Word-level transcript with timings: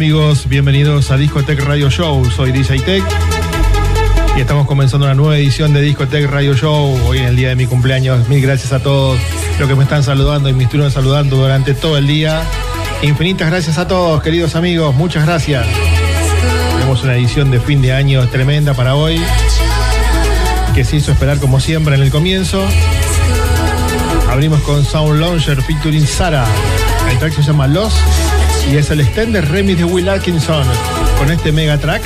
Amigos, 0.00 0.48
bienvenidos 0.48 1.10
a 1.10 1.18
Discotech 1.18 1.60
Radio 1.60 1.90
Show, 1.90 2.24
soy 2.30 2.52
DJ 2.52 3.02
y 4.34 4.40
estamos 4.40 4.66
comenzando 4.66 5.04
una 5.04 5.14
nueva 5.14 5.36
edición 5.36 5.74
de 5.74 5.82
Discotech 5.82 6.24
Radio 6.24 6.54
Show, 6.54 6.98
hoy 7.06 7.18
en 7.18 7.26
el 7.26 7.36
día 7.36 7.50
de 7.50 7.56
mi 7.56 7.66
cumpleaños, 7.66 8.26
mil 8.26 8.40
gracias 8.40 8.72
a 8.72 8.82
todos 8.82 9.20
los 9.58 9.68
que 9.68 9.74
me 9.74 9.82
están 9.82 10.02
saludando 10.02 10.48
y 10.48 10.54
me 10.54 10.64
estuvieron 10.64 10.90
saludando 10.90 11.36
durante 11.36 11.74
todo 11.74 11.98
el 11.98 12.06
día, 12.06 12.40
infinitas 13.02 13.50
gracias 13.50 13.76
a 13.76 13.86
todos 13.88 14.22
queridos 14.22 14.56
amigos, 14.56 14.94
muchas 14.94 15.26
gracias, 15.26 15.66
tenemos 16.72 17.02
una 17.02 17.14
edición 17.16 17.50
de 17.50 17.60
fin 17.60 17.82
de 17.82 17.92
año 17.92 18.26
tremenda 18.28 18.72
para 18.72 18.94
hoy, 18.94 19.20
que 20.74 20.82
se 20.82 20.96
hizo 20.96 21.12
esperar 21.12 21.40
como 21.40 21.60
siempre 21.60 21.94
en 21.94 22.00
el 22.00 22.10
comienzo. 22.10 22.66
Abrimos 24.30 24.60
con 24.60 24.82
Sound 24.82 25.20
Launcher 25.20 25.60
featuring 25.60 26.06
Sara. 26.06 26.46
El 27.10 27.18
track 27.18 27.34
se 27.34 27.42
llama 27.42 27.66
Lost 27.66 27.98
y 28.70 28.76
es 28.76 28.90
el 28.90 29.00
extended 29.00 29.44
remix 29.46 29.78
de 29.78 29.84
Will 29.84 30.08
Atkinson. 30.08 30.64
Con 31.18 31.30
este 31.32 31.50
mega 31.50 31.76
track 31.78 32.02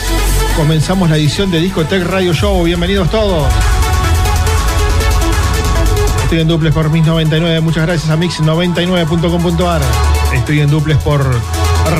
comenzamos 0.57 1.11
la 1.11 1.17
edición 1.17 1.51
de 1.51 1.61
Discotech 1.61 2.03
Radio 2.05 2.33
Show. 2.33 2.65
Bienvenidos 2.65 3.11
todos. 3.11 3.53
Estoy 6.23 6.41
en 6.41 6.49
duples 6.49 6.73
por 6.73 6.89
Mix 6.91 7.07
99. 7.07 7.61
Muchas 7.61 7.85
gracias 7.87 8.11
a 8.11 8.17
Mix99.com.ar. 8.17 9.83
Estoy 10.35 10.61
en 10.61 10.71
duples 10.71 10.97
por 10.99 11.39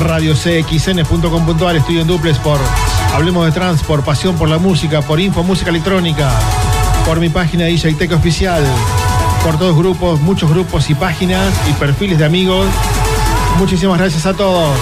radiocxn.com.ar. 0.03 1.75
Estoy 1.75 1.99
en 1.99 2.07
duples 2.07 2.37
por 2.39 2.59
Hablemos 3.13 3.45
de 3.45 3.51
Trans, 3.51 3.83
por 3.83 4.03
Pasión 4.03 4.35
por 4.35 4.49
la 4.49 4.57
Música, 4.57 5.01
por 5.03 5.19
Info 5.19 5.43
Música 5.43 5.69
Electrónica, 5.69 6.31
por 7.05 7.19
mi 7.19 7.29
página 7.29 7.65
DJ 7.65 7.93
Tech 7.93 8.11
Oficial, 8.13 8.63
por 9.43 9.59
todos 9.59 9.77
grupos, 9.77 10.19
muchos 10.21 10.49
grupos 10.49 10.89
y 10.89 10.95
páginas 10.95 11.53
y 11.69 11.73
perfiles 11.73 12.17
de 12.17 12.25
amigos. 12.25 12.65
Muchísimas 13.57 13.97
gracias 13.97 14.25
a 14.25 14.33
todos. 14.33 14.77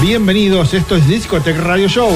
Bienvenidos, 0.00 0.74
esto 0.74 0.96
es 0.96 1.06
Discotech 1.06 1.56
Radio 1.58 1.88
Show. 1.88 2.10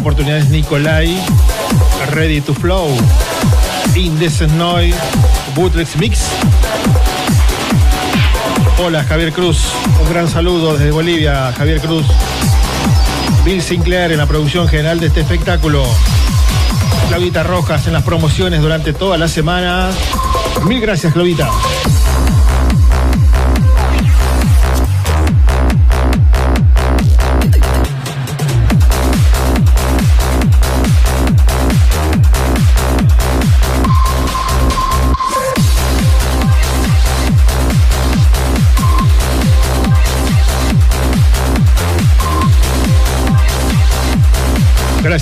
En 0.00 0.06
esta 0.06 0.08
oportunidad 0.08 0.38
es 0.38 0.48
Nikolai, 0.48 1.14
Ready 2.12 2.40
to 2.40 2.54
Flow, 2.54 2.88
Indecent 3.94 4.52
Noise, 4.52 4.96
Bootlegs 5.54 5.96
Mix. 5.96 6.20
Hola 8.78 9.04
Javier 9.04 9.32
Cruz, 9.32 9.58
un 10.00 10.08
gran 10.10 10.26
saludo 10.26 10.78
desde 10.78 10.90
Bolivia, 10.90 11.52
Javier 11.52 11.80
Cruz. 11.80 12.06
Bill 13.44 13.60
Sinclair 13.60 14.12
en 14.12 14.18
la 14.18 14.26
producción 14.26 14.68
general 14.68 15.00
de 15.00 15.08
este 15.08 15.20
espectáculo. 15.20 15.84
Claudita 17.08 17.42
Rojas 17.42 17.86
en 17.86 17.92
las 17.92 18.02
promociones 18.02 18.62
durante 18.62 18.94
toda 18.94 19.18
la 19.18 19.28
semana. 19.28 19.90
Mil 20.64 20.80
gracias, 20.80 21.12
Claudita. 21.12 21.50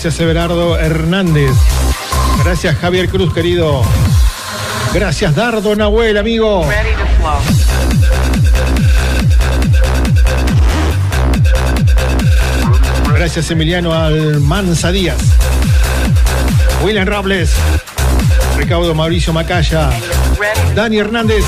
Gracias, 0.01 0.21
Everardo 0.21 0.79
Hernández. 0.79 1.51
Gracias, 2.45 2.77
Javier 2.77 3.09
Cruz, 3.09 3.35
querido. 3.35 3.83
Gracias, 4.95 5.35
Dardo 5.35 5.75
Nahuel, 5.75 6.17
amigo. 6.17 6.65
Ready 6.69 6.91
to 6.93 7.05
flow. 7.19 7.41
Gracias, 13.13 13.51
Emiliano 13.51 13.93
Almanza 13.93 14.93
Díaz. 14.93 15.19
William 16.85 17.09
Robles. 17.09 17.51
Recaudo 18.57 18.95
Mauricio 18.95 19.33
Macaya. 19.33 19.91
Dani 20.77 20.99
Hernández. 20.99 21.45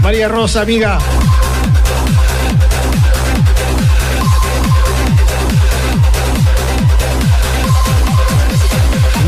María 0.00 0.28
Rosa, 0.28 0.60
amiga. 0.60 1.00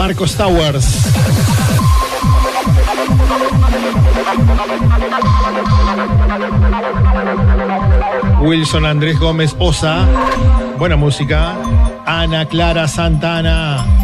Marcos 0.07 0.37
Towers. 0.37 1.05
Wilson 8.41 8.87
Andrés 8.87 9.19
Gómez 9.19 9.57
Osa. 9.59 10.07
Buena 10.79 10.95
música. 10.95 11.57
Ana 12.07 12.47
Clara 12.47 12.87
Santana. 12.87 13.96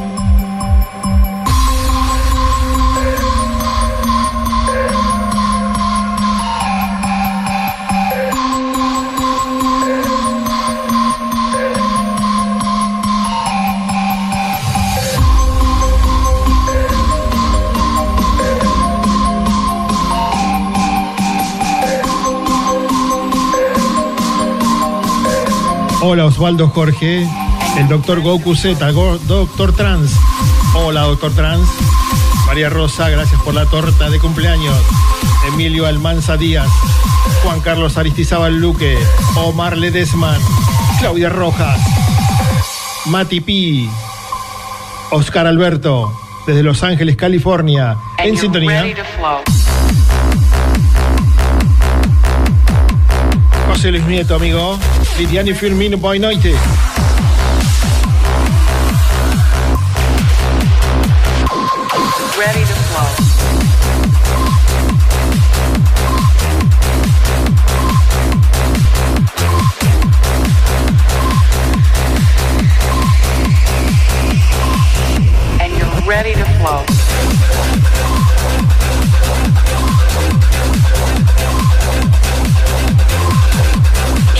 Hola 26.02 26.26
Osvaldo 26.26 26.68
Jorge, 26.68 27.26
el 27.78 27.88
doctor 27.88 28.20
Goku 28.20 28.54
Z, 28.54 28.90
Go- 28.90 29.18
doctor 29.26 29.72
Trans. 29.74 30.12
Hola 30.74 31.02
doctor 31.02 31.32
Trans. 31.32 31.68
María 32.46 32.68
Rosa, 32.68 33.08
gracias 33.08 33.40
por 33.42 33.54
la 33.54 33.66
torta 33.66 34.10
de 34.10 34.18
cumpleaños. 34.18 34.76
Emilio 35.48 35.86
Almanza 35.86 36.36
Díaz, 36.36 36.68
Juan 37.42 37.60
Carlos 37.60 37.96
Aristizábal 37.96 38.60
Luque, 38.60 38.96
Omar 39.36 39.76
Ledesman, 39.76 40.40
Claudia 41.00 41.28
Rojas, 41.28 41.78
Mati 43.06 43.40
Pi, 43.40 43.90
Oscar 45.10 45.46
Alberto, 45.46 46.12
desde 46.46 46.62
Los 46.62 46.82
Ángeles, 46.82 47.16
California, 47.16 47.96
en 48.18 48.36
sintonía. 48.36 48.84
José 53.68 53.90
Luis 53.90 54.04
Nieto, 54.06 54.34
amigo. 54.36 54.78
Lidiani 55.22 55.54
Firmino 55.54 55.96
Boy 55.96 56.18
Noite. 56.18 56.91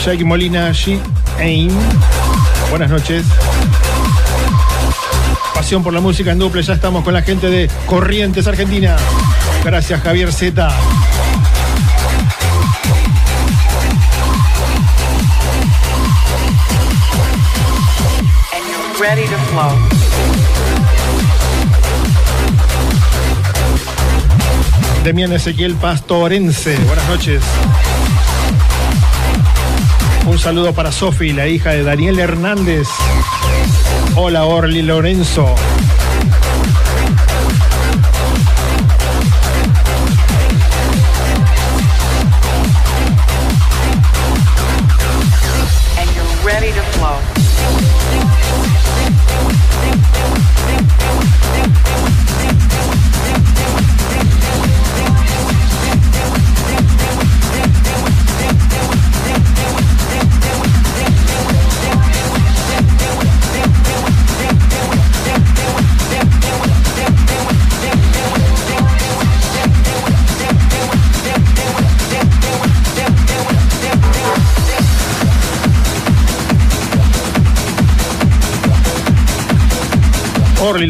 Jake 0.04 0.24
Molina, 0.24 0.70
G. 0.72 0.98
Aim. 1.38 1.70
Buenas 2.70 2.90
noches. 2.90 3.24
Pasión 5.54 5.84
por 5.84 5.92
la 5.92 6.00
música 6.00 6.32
en 6.32 6.40
duple. 6.40 6.60
Ya 6.62 6.74
estamos 6.74 7.04
con 7.04 7.14
la 7.14 7.22
gente 7.22 7.48
de 7.48 7.70
Corrientes, 7.86 8.48
Argentina. 8.48 8.96
Gracias, 9.64 10.00
Javier 10.02 10.32
Z. 10.32 10.68
Ready 18.98 19.22
to 19.22 19.38
flow. 19.50 19.78
Demian 25.04 25.32
Ezequiel 25.32 25.76
Pastorense. 25.76 26.76
Buenas 26.86 27.08
noches. 27.08 27.42
Un 30.26 30.38
saludo 30.38 30.72
para 30.72 30.92
Sofi, 30.92 31.32
la 31.32 31.48
hija 31.48 31.70
de 31.70 31.82
Daniel 31.82 32.18
Hernández. 32.18 32.86
Hola, 34.14 34.44
Orly 34.44 34.82
Lorenzo. 34.82 35.54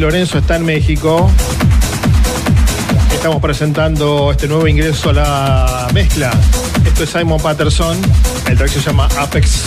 Lorenzo 0.03 0.37
está 0.37 0.57
en 0.57 0.65
México. 0.65 1.31
Estamos 3.13 3.41
presentando 3.41 4.31
este 4.33 4.49
nuevo 4.49 4.67
ingreso 4.67 5.11
a 5.11 5.13
la 5.13 5.87
mezcla. 5.93 6.29
Esto 6.85 7.05
es 7.05 7.09
Simon 7.09 7.39
Patterson. 7.41 7.97
El 8.49 8.57
track 8.57 8.67
se 8.67 8.81
llama 8.81 9.07
Apex. 9.17 9.61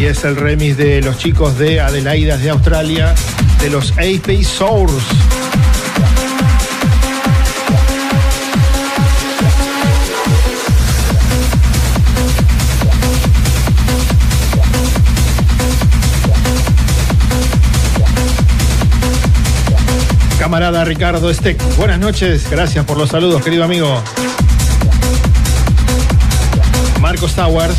Y 0.00 0.06
es 0.06 0.24
el 0.24 0.34
remix 0.34 0.76
de 0.76 1.00
los 1.02 1.18
chicos 1.18 1.56
de 1.56 1.80
Adelaidas 1.80 2.42
de 2.42 2.50
Australia, 2.50 3.14
de 3.60 3.70
los 3.70 3.92
AP 3.92 4.42
Source. 4.42 5.06
Camarada 20.48 20.82
Ricardo 20.82 21.34
Steck, 21.34 21.62
buenas 21.76 21.98
noches, 21.98 22.48
gracias 22.50 22.82
por 22.86 22.96
los 22.96 23.10
saludos, 23.10 23.44
querido 23.44 23.64
amigo. 23.64 24.02
Marcos 27.02 27.34
Towers. 27.34 27.76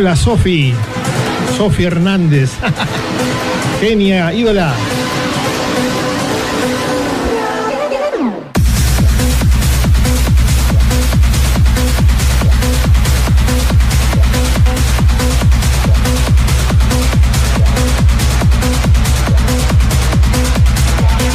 Hola, 0.00 0.16
Sofi. 0.16 0.72
Sofi 1.58 1.84
Hernández. 1.84 2.52
Genia, 3.82 4.32
ídola. 4.32 4.72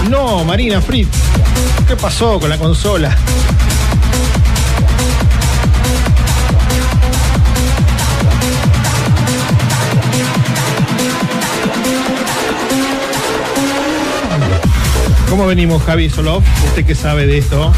No, 0.10 0.44
Marina 0.44 0.82
Fritz. 0.82 1.10
¿Qué 1.88 1.96
pasó 1.96 2.40
con 2.40 2.50
la 2.50 2.58
consola? 2.58 3.16
¿Cómo 15.36 15.48
venimos, 15.48 15.84
Javi 15.84 16.10
Solov? 16.10 16.42
Usted 16.66 16.86
que 16.86 16.96
sabe 16.96 17.28
de 17.28 17.40
esto. 17.40 17.74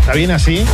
¿Está 0.00 0.12
bien 0.12 0.30
así? 0.30 0.64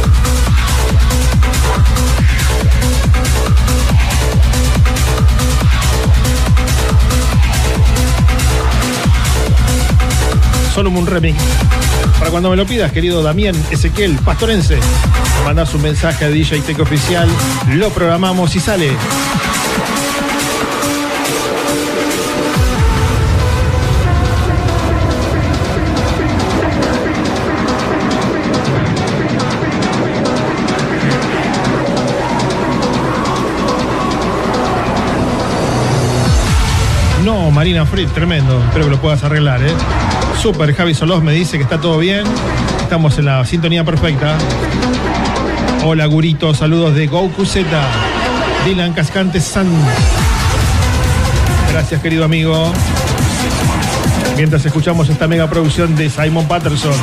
Solo 10.75 10.91
un 10.91 11.07
remix. 11.07 11.43
Para 12.19 12.31
cuando 12.31 12.51
me 12.51 12.57
lo 12.57 12.67
pidas, 12.67 12.93
querido 12.93 13.23
Damián 13.23 13.57
Ezequiel 13.71 14.19
Pastorense, 14.19 14.79
mandas 15.43 15.73
un 15.73 15.81
mensaje 15.81 16.27
a 16.27 16.29
DJ 16.29 16.61
Tech 16.61 16.81
Oficial, 16.81 17.31
lo 17.71 17.89
programamos 17.89 18.55
y 18.55 18.61
sale. 18.61 18.91
Marina 37.55 37.87
Fritz, 37.87 38.13
tremendo. 38.13 38.61
Espero 38.65 38.87
que 38.87 38.91
lo 38.91 39.01
puedas 39.01 39.23
arreglar, 39.23 39.63
¿eh? 39.63 39.73
Super, 40.43 40.75
Javi 40.75 40.93
Solos 40.93 41.23
me 41.23 41.33
dice 41.33 41.57
que 41.57 41.63
está 41.63 41.81
todo 41.81 41.99
bien. 41.99 42.25
Estamos 42.83 43.17
en 43.19 43.27
la 43.27 43.45
sintonía 43.45 43.85
perfecta. 43.85 44.37
Hola, 45.85 46.07
Gurito. 46.07 46.53
Saludos 46.53 46.97
de 46.97 47.07
Goku 47.07 47.47
Z. 47.47 47.65
Dylan 48.67 48.93
Cascante 48.93 49.41
San. 49.41 49.69
Gracias, 51.71 52.03
querido 52.03 52.25
amigo. 52.25 52.73
Mientras 54.37 54.67
escuchamos 54.67 55.09
esta 55.09 55.29
mega 55.29 55.49
producción 55.49 55.95
de 55.95 56.11
Simon 56.11 56.49
Patterson 56.49 56.95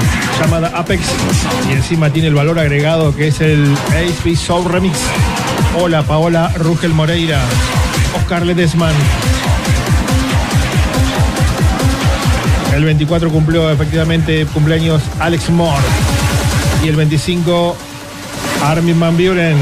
llamada 0.41 0.69
Apex 0.75 1.01
y 1.69 1.73
encima 1.73 2.09
tiene 2.09 2.27
el 2.27 2.35
valor 2.35 2.59
agregado 2.59 3.15
que 3.15 3.29
es 3.29 3.39
el 3.39 3.73
HP 3.87 4.35
Soul 4.35 4.69
Remix. 4.69 4.97
Hola 5.79 6.03
Paola 6.03 6.51
Rugel 6.57 6.93
Moreira, 6.93 7.39
Oscar 8.17 8.45
Ledesman. 8.45 8.93
El 12.73 12.85
24 12.85 13.29
cumplió 13.29 13.69
efectivamente 13.69 14.45
cumpleaños 14.53 15.01
Alex 15.19 15.49
Moore 15.49 15.83
y 16.83 16.87
el 16.87 16.95
25 16.95 17.75
Armin 18.63 18.99
Van 18.99 19.17
Buren. 19.17 19.57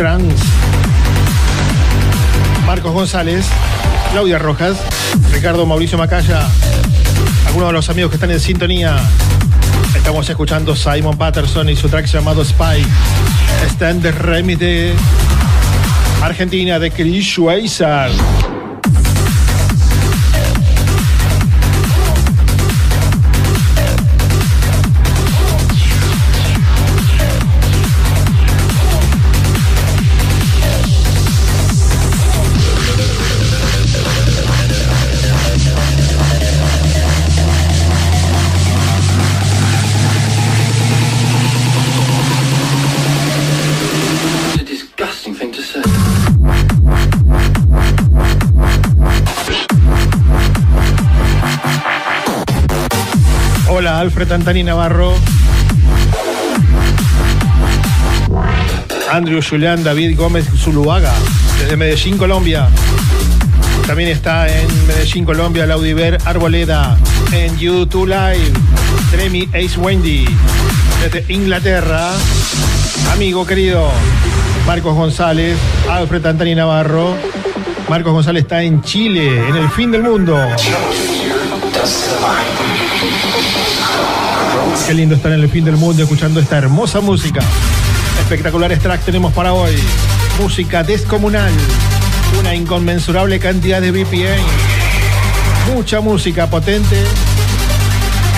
Trans, 0.00 0.40
Marcos 2.64 2.90
González, 2.90 3.44
Claudia 4.12 4.38
Rojas, 4.38 4.78
Ricardo 5.30 5.66
Mauricio 5.66 5.98
Macaya, 5.98 6.48
algunos 7.46 7.68
de 7.68 7.72
los 7.74 7.90
amigos 7.90 8.10
que 8.10 8.16
están 8.16 8.30
en 8.30 8.40
sintonía. 8.40 8.96
Estamos 9.94 10.26
escuchando 10.30 10.74
Simon 10.74 11.18
Patterson 11.18 11.68
y 11.68 11.76
su 11.76 11.90
track 11.90 12.06
llamado 12.06 12.42
Spy. 12.42 12.82
Está 13.66 13.90
en 13.90 14.00
The 14.00 14.10
de 14.10 14.94
Argentina 16.22 16.78
de 16.78 16.90
Chris 16.90 17.26
Schweizer. 17.26 18.10
Antani 54.28 54.62
Navarro. 54.62 55.14
Andrew 59.10 59.40
Julián 59.42 59.82
David 59.82 60.16
Gómez 60.16 60.46
Zuluaga, 60.56 61.12
desde 61.58 61.76
Medellín, 61.76 62.18
Colombia. 62.18 62.68
También 63.86 64.10
está 64.10 64.46
en 64.46 64.68
Medellín, 64.86 65.24
Colombia, 65.24 65.66
Laudiver 65.66 66.18
Arboleda, 66.26 66.98
en 67.32 67.56
YouTube 67.58 68.08
Live, 68.08 68.52
Tremi 69.10 69.48
Ace 69.54 69.78
Wendy, 69.78 70.26
desde 71.02 71.32
Inglaterra, 71.32 72.10
amigo 73.12 73.46
querido, 73.46 73.90
Marcos 74.66 74.94
González, 74.94 75.56
Alfred 75.90 76.24
Antani 76.26 76.54
Navarro. 76.54 77.16
Marcos 77.88 78.12
González 78.12 78.42
está 78.42 78.62
en 78.62 78.82
Chile, 78.82 79.48
en 79.48 79.56
el 79.56 79.68
fin 79.70 79.90
del 79.90 80.02
mundo. 80.02 80.38
Qué 84.90 84.94
lindo 84.94 85.14
estar 85.14 85.30
en 85.30 85.38
el 85.38 85.48
fin 85.48 85.64
del 85.64 85.76
mundo 85.76 86.02
escuchando 86.02 86.40
esta 86.40 86.58
hermosa 86.58 87.00
música. 87.00 87.38
Espectaculares 88.22 88.80
tracks 88.80 89.04
tenemos 89.04 89.32
para 89.32 89.52
hoy. 89.52 89.76
Música 90.40 90.82
descomunal. 90.82 91.52
Una 92.40 92.56
inconmensurable 92.56 93.38
cantidad 93.38 93.80
de 93.80 93.92
BPM. 93.92 94.42
Mucha 95.72 96.00
música 96.00 96.50
potente. 96.50 97.04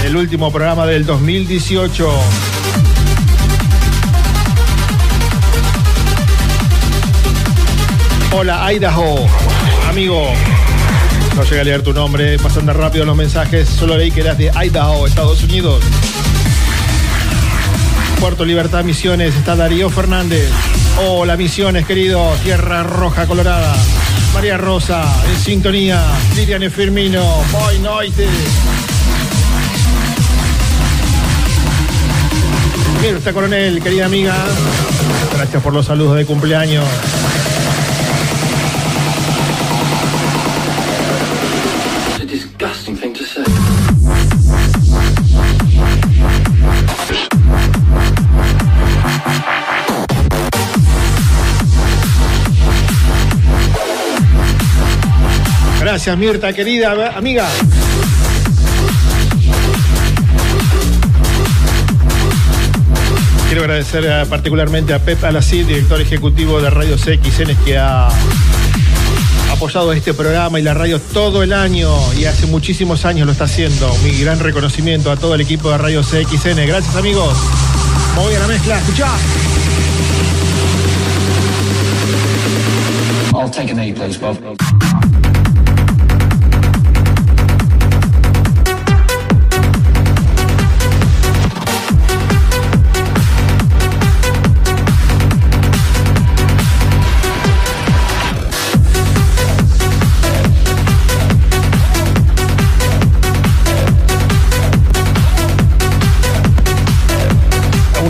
El 0.05 0.15
último 0.15 0.53
programa 0.53 0.85
del 0.85 1.07
2018. 1.07 2.11
Hola 8.35 8.71
Idaho, 8.75 9.27
amigo. 9.89 10.35
No 11.35 11.45
llegué 11.45 11.61
a 11.63 11.65
leer 11.65 11.83
tu 11.83 11.95
nombre, 11.95 12.37
andar 12.59 12.77
rápido 12.77 13.07
los 13.07 13.17
mensajes. 13.17 13.71
Solo 13.71 13.97
leí 13.97 14.11
que 14.11 14.21
eras 14.21 14.37
de 14.37 14.51
Idaho, 14.55 15.07
Estados 15.07 15.43
Unidos. 15.45 15.83
Puerto 18.23 18.45
Libertad 18.45 18.85
Misiones, 18.85 19.35
está 19.35 19.57
Darío 19.57 19.91
Fernández. 19.91 20.49
Hola 21.09 21.37
Misiones, 21.37 21.85
querido. 21.85 22.33
Tierra 22.45 22.85
Roja, 22.85 23.27
Colorada. 23.27 23.75
María 24.33 24.57
Rosa, 24.57 25.05
en 25.29 25.37
sintonía. 25.41 26.01
Lilian 26.37 26.71
Firmino, 26.71 27.21
Boy 27.51 27.81
Noite. 27.81 28.29
Mirta 33.03 33.33
Coronel, 33.33 33.83
querida 33.83 34.07
amiga. 34.07 34.37
Gracias 35.35 35.61
por 35.61 35.73
los 35.73 35.87
saludos 35.87 36.17
de 36.17 36.25
cumpleaños. 36.25 36.85
Gracias, 56.05 56.19
Mirta, 56.19 56.53
querida 56.53 57.17
amiga. 57.17 57.47
Quiero 63.47 63.61
agradecer 63.61 64.05
eh, 64.05 64.27
particularmente 64.29 64.95
a 64.95 64.99
Pep 64.99 65.23
Alacid, 65.23 65.65
director 65.65 66.01
ejecutivo 66.01 66.61
de 66.61 66.71
Radio 66.71 66.97
CXN, 66.97 67.55
que 67.65 67.79
ha 67.79 68.09
apoyado 69.53 69.93
este 69.93 70.13
programa 70.13 70.59
y 70.59 70.65
la 70.65 70.75
radio 70.75 70.99
todo 70.99 71.45
el 71.45 71.53
año 71.53 71.89
y 72.19 72.25
hace 72.25 72.47
muchísimos 72.47 73.05
años 73.05 73.27
lo 73.27 73.31
está 73.31 73.45
haciendo. 73.45 73.97
Mi 74.03 74.11
gran 74.19 74.41
reconocimiento 74.41 75.13
a 75.13 75.17
todo 75.17 75.37
el 75.37 75.41
equipo 75.43 75.71
de 75.71 75.79
Radio 75.79 76.03
CXN. 76.03 76.67
Gracias, 76.67 76.97
amigos. 76.97 77.39
Me 78.17 78.23
voy 78.25 78.35
a 78.35 78.41
la 78.41 78.49
mezcla. 78.49 78.77
Escuchá. 78.77 79.07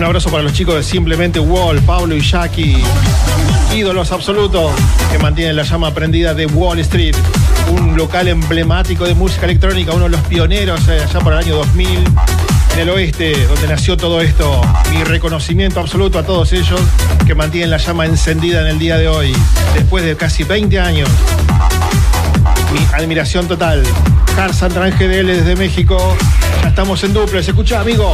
Un 0.03 0.07
abrazo 0.07 0.31
para 0.31 0.43
los 0.43 0.53
chicos 0.53 0.75
de 0.75 0.83
Simplemente 0.83 1.39
Wall, 1.39 1.81
Pablo 1.83 2.17
y 2.17 2.21
Jackie, 2.21 2.77
ídolos 3.73 4.11
absolutos 4.11 4.73
que 5.13 5.19
mantienen 5.21 5.55
la 5.55 5.63
llama 5.63 5.95
prendida 5.95 6.35
de 6.35 6.47
Wall 6.47 6.81
Street, 6.81 7.15
un 7.71 7.97
local 7.97 8.27
emblemático 8.27 9.05
de 9.05 9.15
música 9.15 9.45
electrónica, 9.45 9.93
uno 9.93 10.07
de 10.07 10.11
los 10.11 10.21
pioneros 10.23 10.89
eh, 10.89 11.05
allá 11.09 11.21
por 11.21 11.35
el 11.35 11.39
año 11.39 11.55
2000 11.55 12.05
en 12.75 12.81
el 12.81 12.91
oeste, 12.91 13.47
donde 13.47 13.69
nació 13.69 13.97
todo 13.97 14.21
esto. 14.21 14.61
Mi 14.91 15.05
reconocimiento 15.05 15.79
absoluto 15.79 16.19
a 16.19 16.25
todos 16.25 16.53
ellos 16.53 16.81
que 17.25 17.37
mantienen 17.37 17.71
la 17.71 17.77
llama 17.77 18.05
encendida 18.05 18.63
en 18.63 18.67
el 18.67 18.81
día 18.81 18.99
de 18.99 19.07
hoy, 19.07 19.33
después 19.77 20.05
de 20.05 20.17
casi 20.17 20.43
20 20.43 20.81
años. 20.81 21.09
Mi 22.73 22.81
admiración 22.93 23.47
total. 23.47 23.85
Car 24.35 24.53
Santran 24.53 24.91
GDL 24.91 25.29
desde 25.29 25.55
México. 25.55 26.17
Ya 26.61 26.71
estamos 26.71 27.05
en 27.05 27.15
duples. 27.15 27.47
Escucha, 27.47 27.79
amigo. 27.79 28.13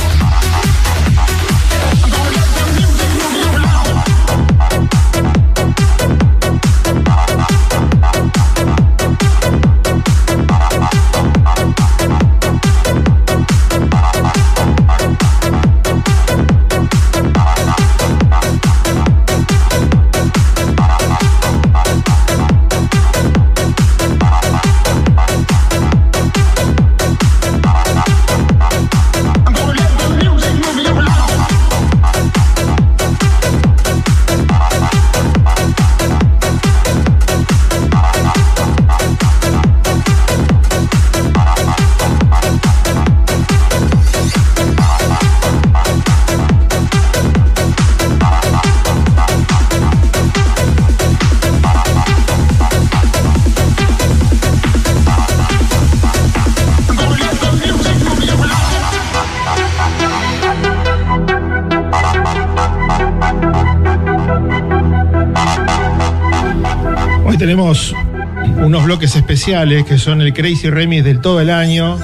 Que 69.87 69.99
son 69.99 70.21
el 70.21 70.35
Crazy 70.35 70.69
Remix 70.69 71.05
del 71.05 71.21
todo 71.21 71.41
el 71.41 71.49
año, 71.49 71.97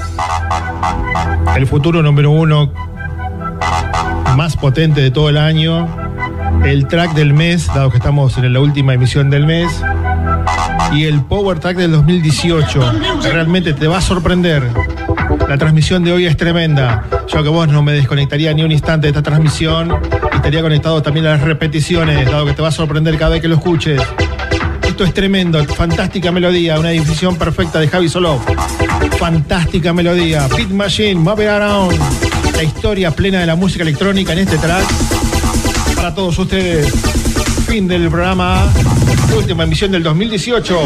el 1.57 1.67
futuro 1.67 2.01
número 2.01 2.31
uno 2.31 2.71
más 4.37 4.55
potente 4.55 5.01
de 5.01 5.11
todo 5.11 5.27
el 5.27 5.37
año, 5.37 5.85
el 6.63 6.87
track 6.87 7.13
del 7.13 7.33
mes, 7.33 7.67
dado 7.67 7.89
que 7.89 7.97
estamos 7.97 8.37
en 8.37 8.53
la 8.53 8.59
última 8.61 8.93
emisión 8.93 9.29
del 9.29 9.45
mes, 9.45 9.69
y 10.93 11.03
el 11.03 11.21
Power 11.23 11.59
Track 11.59 11.75
del 11.75 11.91
2018. 11.91 12.93
Realmente 13.23 13.73
te 13.73 13.87
va 13.87 13.97
a 13.97 14.01
sorprender. 14.01 14.63
La 15.49 15.57
transmisión 15.57 16.05
de 16.05 16.13
hoy 16.13 16.25
es 16.25 16.37
tremenda. 16.37 17.03
Yo 17.27 17.43
que 17.43 17.49
vos 17.49 17.67
no 17.67 17.83
me 17.83 17.91
desconectaría 17.91 18.53
ni 18.53 18.63
un 18.63 18.71
instante 18.71 19.07
de 19.07 19.09
esta 19.09 19.21
transmisión 19.21 19.93
estaría 20.33 20.61
conectado 20.61 21.01
también 21.01 21.25
a 21.25 21.31
las 21.31 21.41
repeticiones, 21.41 22.23
dado 22.31 22.45
que 22.45 22.53
te 22.53 22.61
va 22.61 22.69
a 22.69 22.71
sorprender 22.71 23.17
cada 23.17 23.31
vez 23.31 23.41
que 23.41 23.47
lo 23.47 23.55
escuches. 23.55 24.01
Esto 24.95 25.03
es 25.03 25.13
tremendo, 25.13 25.61
fantástica 25.65 26.31
melodía, 26.31 26.79
una 26.79 26.93
edición 26.93 27.35
perfecta 27.35 27.81
de 27.81 27.89
Javi 27.89 28.07
Solo. 28.07 28.39
Fantástica 29.19 29.91
melodía, 29.91 30.47
Beat 30.47 30.69
Machine, 30.69 31.15
Move 31.15 31.49
Around. 31.49 31.99
La 32.55 32.63
historia 32.63 33.11
plena 33.11 33.41
de 33.41 33.45
la 33.45 33.57
música 33.57 33.83
electrónica 33.83 34.31
en 34.31 34.39
este 34.39 34.57
track. 34.57 34.85
Para 35.97 36.15
todos 36.15 36.39
ustedes, 36.39 36.93
fin 37.67 37.89
del 37.89 38.07
programa, 38.07 38.71
última 39.35 39.65
emisión 39.65 39.91
del 39.91 40.01
2018. 40.01 40.79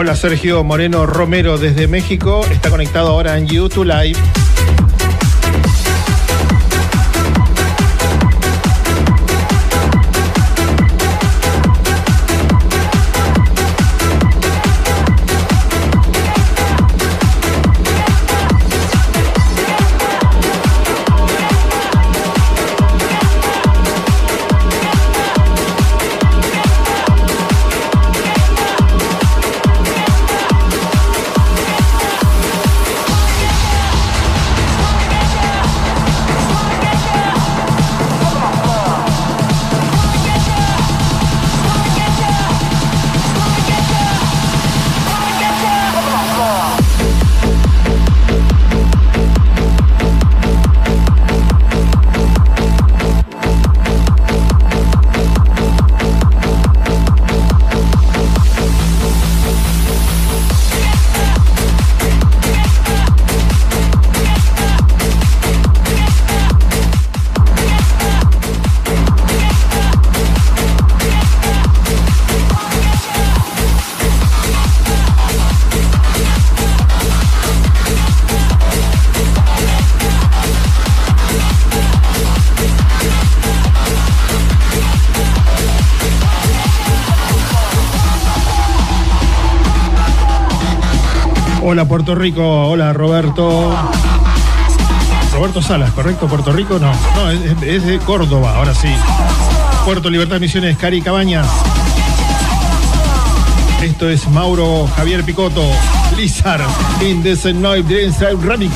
Hola 0.00 0.14
Sergio 0.14 0.62
Moreno 0.62 1.06
Romero 1.06 1.58
desde 1.58 1.88
México, 1.88 2.46
está 2.52 2.70
conectado 2.70 3.08
ahora 3.08 3.36
en 3.36 3.48
YouTube 3.48 3.82
Live. 3.84 4.16
Puerto 91.88 92.14
Rico, 92.14 92.68
hola 92.68 92.92
Roberto. 92.92 93.74
Roberto 95.32 95.62
Salas, 95.62 95.90
¿correcto? 95.92 96.26
Puerto 96.26 96.52
Rico, 96.52 96.78
no. 96.78 96.92
No, 97.14 97.30
es, 97.30 97.84
de 97.86 97.98
Córdoba, 98.00 98.56
ahora 98.56 98.74
sí. 98.74 98.88
Puerto 99.86 100.10
Libertad 100.10 100.38
Misiones, 100.38 100.76
Cari 100.76 101.00
Cabañas. 101.00 101.46
Esto 103.82 104.10
es 104.10 104.28
Mauro 104.28 104.86
Javier 104.96 105.24
Picoto, 105.24 105.64
Blizzard, 106.14 106.60
in 107.00 107.22
the 107.22 107.54
Night 107.54 107.86
Remix. 108.42 108.74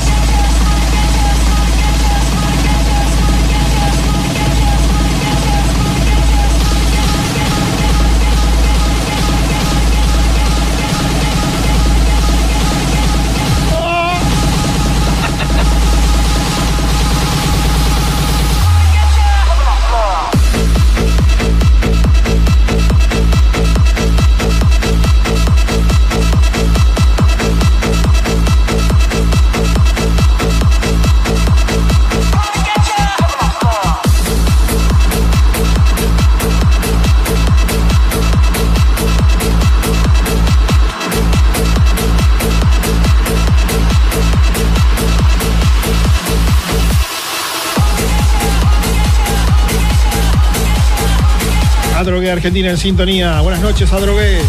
Argentina 52.42 52.70
en 52.70 52.76
sintonía. 52.76 53.40
Buenas 53.40 53.60
noches, 53.60 53.92
Adrogué. 53.92 54.40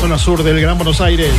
Zona 0.00 0.16
sur 0.16 0.44
del 0.44 0.60
Gran 0.60 0.78
Buenos 0.78 1.00
Aires. 1.00 1.32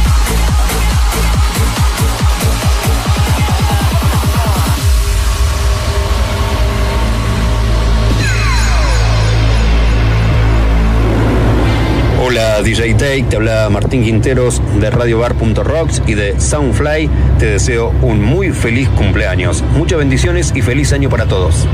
Hola 12.21 12.61
DJ 12.61 12.95
Take, 12.95 13.23
te 13.29 13.37
habla 13.37 13.69
Martín 13.69 14.03
Quinteros 14.03 14.61
de 14.77 14.89
radiobar.rocks 14.89 16.01
y 16.05 16.15
de 16.15 16.37
Soundfly. 16.37 17.09
Te 17.39 17.45
deseo 17.45 17.93
un 18.01 18.21
muy 18.21 18.51
feliz 18.51 18.89
cumpleaños. 18.89 19.63
Muchas 19.77 19.99
bendiciones 19.99 20.51
y 20.53 20.61
feliz 20.61 20.91
año 20.91 21.09
para 21.09 21.27
todos. 21.27 21.65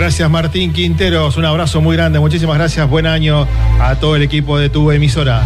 Gracias 0.00 0.30
Martín 0.30 0.72
Quinteros, 0.72 1.36
un 1.36 1.44
abrazo 1.44 1.82
muy 1.82 1.94
grande, 1.94 2.18
muchísimas 2.18 2.56
gracias, 2.56 2.88
buen 2.88 3.06
año 3.06 3.46
a 3.78 3.96
todo 3.96 4.16
el 4.16 4.22
equipo 4.22 4.56
de 4.56 4.70
tu 4.70 4.90
emisora. 4.90 5.42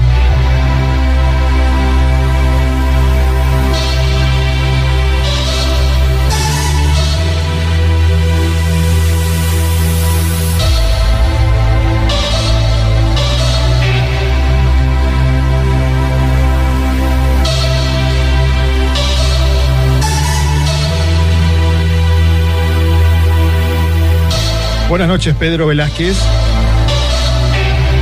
Buenas 24.95 25.09
noches, 25.09 25.35
Pedro 25.35 25.67
Velázquez. 25.67 26.17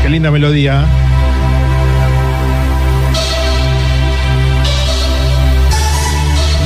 Qué 0.02 0.11
linda 0.11 0.31
melodía. 0.31 0.85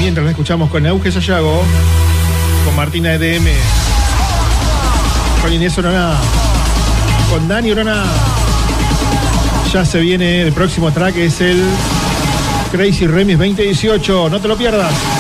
Mientras 0.01 0.25
la 0.25 0.31
escuchamos 0.33 0.69
con 0.69 0.85
Euge 0.85 1.13
Sayago, 1.13 1.63
con 2.65 2.75
Martina 2.75 3.15
EDM, 3.15 3.47
con 5.43 5.53
Inés 5.53 5.79
Oroná, 5.79 6.15
con 7.31 7.47
Dani 7.47 7.71
Oroná. 7.71 8.03
Ya 9.73 9.85
se 9.85 10.01
viene 10.01 10.43
el 10.43 10.53
próximo 10.53 10.91
track, 10.91 11.19
es 11.19 11.41
el 11.41 11.63
Crazy 12.73 13.07
Remix 13.07 13.39
2018. 13.39 14.29
No 14.29 14.41
te 14.41 14.49
lo 14.49 14.57
pierdas. 14.57 15.16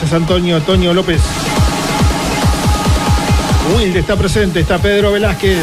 Gracias 0.00 0.22
Antonio, 0.22 0.62
Toño 0.62 0.94
López. 0.94 1.20
Wilde 3.76 3.98
está 3.98 4.14
presente, 4.14 4.60
está 4.60 4.78
Pedro 4.78 5.10
Velázquez. 5.10 5.58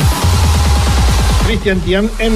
Cristian 1.46 1.80
Tian 1.80 2.12
en. 2.20 2.34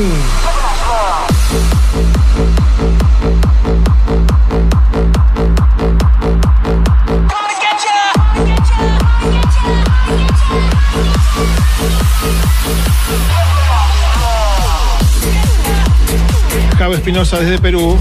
Cabo 16.78 16.94
Espinosa 16.94 17.40
desde 17.40 17.60
Perú. 17.60 17.98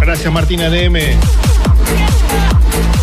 Gracias 0.00 0.32
Martina 0.32 0.68
DM. 0.70 1.16
Yeah. 1.90 2.97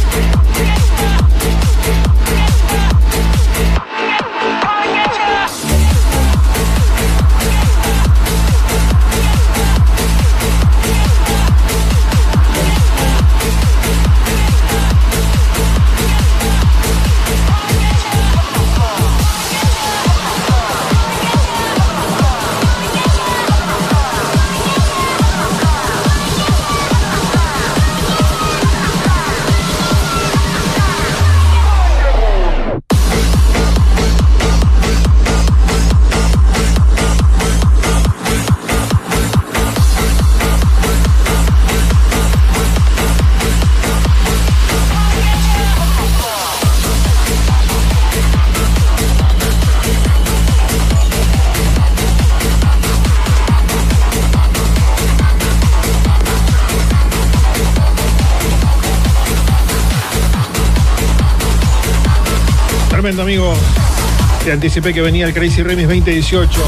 Te 64.46 64.52
anticipé 64.52 64.94
que 64.94 65.02
venía 65.02 65.26
el 65.26 65.34
Crazy 65.34 65.64
Remix 65.64 65.88
2018. 65.88 66.62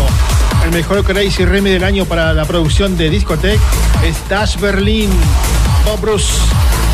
El 0.65 0.71
mejor 0.71 1.03
Crazy 1.03 1.45
Remix 1.45 1.73
del 1.73 1.83
año 1.83 2.05
para 2.05 2.33
la 2.33 2.43
producción 2.43 2.97
de 2.97 3.07
Discotech 3.11 3.59
es 4.03 4.27
Dash 4.27 4.57
Berlin, 4.57 5.11
Bob 5.85 6.01
Bruce, 6.01 6.33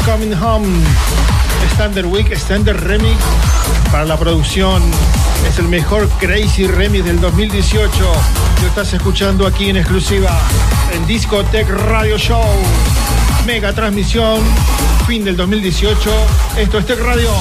Coming 0.04 0.34
Home, 0.34 0.68
Standard 1.72 2.06
Week, 2.06 2.30
Standard 2.34 2.84
Remix 2.84 3.16
para 3.94 4.04
la 4.04 4.18
producción. 4.18 4.84
Es 5.48 5.58
el 5.58 5.70
mejor 5.70 6.10
Crazy 6.20 6.68
Remix 6.68 7.06
del 7.06 7.22
2018. 7.22 7.90
Lo 8.62 8.68
estás 8.68 8.92
escuchando 8.92 9.48
aquí 9.48 9.70
en 9.70 9.78
exclusiva 9.78 10.38
en 10.94 11.08
Discotech 11.08 11.70
Radio 11.70 12.18
Show. 12.18 12.44
Mega 13.46 13.72
transmisión, 13.72 14.42
fin 15.08 15.24
del 15.24 15.38
2018. 15.38 16.12
Esto 16.58 16.78
es 16.78 16.86
Tech 16.86 17.00
Radio. 17.00 17.32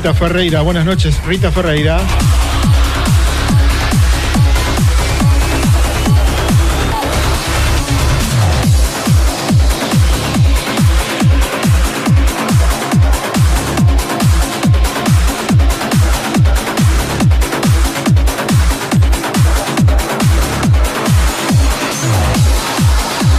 Rita 0.00 0.14
Ferreira, 0.14 0.62
buenas 0.62 0.86
noches 0.86 1.14
Rita 1.26 1.52
Ferreira. 1.52 2.00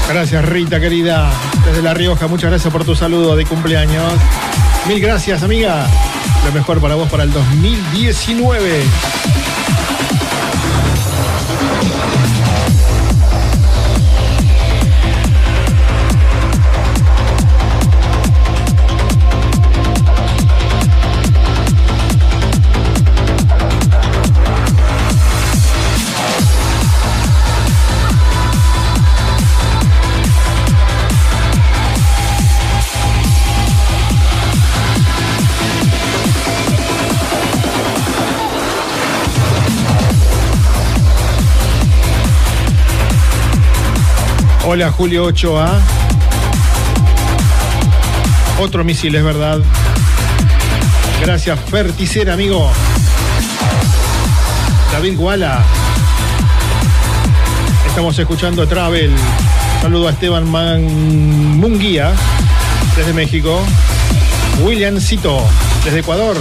Gracias 0.07 0.45
Rita 0.45 0.79
querida, 0.79 1.31
desde 1.65 1.81
La 1.81 1.95
Rioja, 1.95 2.27
muchas 2.27 2.51
gracias 2.51 2.71
por 2.71 2.85
tu 2.85 2.93
saludo 2.93 3.35
de 3.35 3.47
cumpleaños. 3.47 4.13
Mil 4.87 4.99
gracias 4.99 5.41
amiga, 5.41 5.87
lo 6.45 6.51
mejor 6.51 6.79
para 6.81 6.95
vos 6.95 7.09
para 7.09 7.23
el 7.23 7.31
2019. 7.31 8.83
Hola 44.73 44.89
Julio 44.89 45.25
8A. 45.27 45.67
Otro 48.61 48.85
misil, 48.85 49.13
es 49.15 49.21
verdad. 49.21 49.59
Gracias, 51.19 51.59
Ferticera, 51.69 52.35
amigo. 52.35 52.71
David 54.93 55.17
Guala. 55.17 55.61
Estamos 57.85 58.17
escuchando 58.17 58.65
Travel. 58.65 59.11
Saludo 59.81 60.07
a 60.07 60.11
Esteban 60.11 60.49
Man- 60.49 61.59
Munguía, 61.59 62.13
desde 62.95 63.11
México. 63.11 63.61
William 64.63 65.01
Cito, 65.01 65.43
desde 65.83 65.99
Ecuador. 65.99 66.37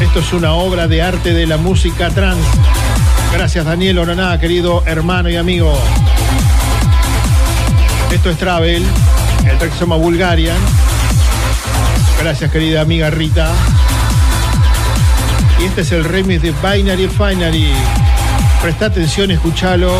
Esto 0.00 0.20
es 0.20 0.32
una 0.34 0.52
obra 0.52 0.86
de 0.86 1.02
arte 1.02 1.34
de 1.34 1.48
la 1.48 1.56
música 1.56 2.10
trans. 2.10 2.38
Gracias 3.32 3.64
Daniel 3.64 3.98
Oroná, 3.98 4.38
querido 4.38 4.82
hermano 4.86 5.28
y 5.28 5.36
amigo. 5.36 5.76
Esto 8.12 8.30
es 8.30 8.36
Travel, 8.36 8.84
el 9.48 9.58
track 9.58 9.72
se 9.76 9.84
Bulgarian. 9.84 10.56
Gracias 12.20 12.50
querida 12.50 12.82
amiga 12.82 13.10
Rita. 13.10 13.50
Y 15.60 15.64
este 15.64 15.80
es 15.80 15.92
el 15.92 16.04
remix 16.04 16.42
de 16.42 16.52
Binary 16.52 17.08
Finery. 17.08 17.72
Presta 18.60 18.86
atención, 18.86 19.30
escúchalo 19.30 19.92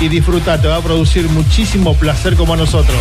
y 0.00 0.08
disfruta. 0.08 0.60
Te 0.60 0.68
va 0.68 0.76
a 0.76 0.82
producir 0.82 1.28
muchísimo 1.28 1.94
placer 1.94 2.36
como 2.36 2.54
a 2.54 2.56
nosotros. 2.56 2.98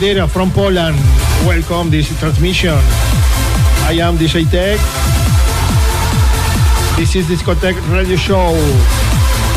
Marius 0.00 0.32
from 0.32 0.50
Poland. 0.50 0.96
Welcome 1.46 1.90
this 1.90 2.08
transmission. 2.18 2.78
I 3.86 3.98
am 4.00 4.16
DJ 4.16 4.48
Tech. 4.50 4.80
This 6.96 7.14
is 7.14 7.26
Discotech 7.26 7.76
Radio 7.92 8.16
Show. 8.16 8.52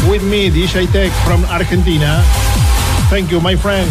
With 0.10 0.24
me, 0.24 0.50
DJ 0.52 0.92
Tech 0.92 1.12
from 1.26 1.44
Argentina. 1.46 2.22
Thank 3.10 3.32
you, 3.32 3.40
my 3.42 3.56
friend. 3.56 3.90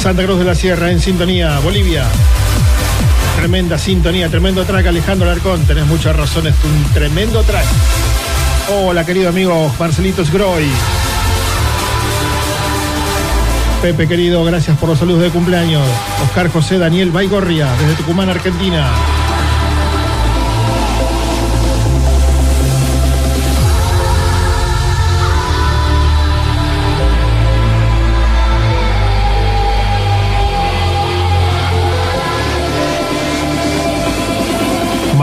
Santa 0.00 0.24
Cruz 0.24 0.38
de 0.38 0.44
la 0.44 0.54
Sierra 0.54 0.90
en 0.90 1.00
sintonía, 1.00 1.58
Bolivia. 1.60 2.04
Tremenda 3.40 3.78
sintonía, 3.78 4.28
tremendo 4.28 4.66
track, 4.66 4.88
Alejandro 4.88 5.26
Alarcón. 5.26 5.64
Tenés 5.64 5.86
muchas 5.86 6.14
razones, 6.14 6.54
un 6.62 6.92
tremendo 6.92 7.42
track. 7.42 7.64
Hola, 8.68 9.06
querido 9.06 9.30
amigo 9.30 9.74
Marcelitos 9.78 10.30
Groy. 10.30 10.68
Pepe, 13.80 14.06
querido, 14.06 14.44
gracias 14.44 14.76
por 14.76 14.90
los 14.90 14.98
saludos 14.98 15.22
de 15.22 15.30
cumpleaños. 15.30 15.82
Oscar 16.22 16.52
José 16.52 16.76
Daniel 16.76 17.12
Baigorria, 17.12 17.72
desde 17.78 17.94
Tucumán, 17.94 18.28
Argentina. 18.28 18.90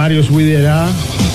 Mario 0.08 0.24
Widera. 0.32 1.27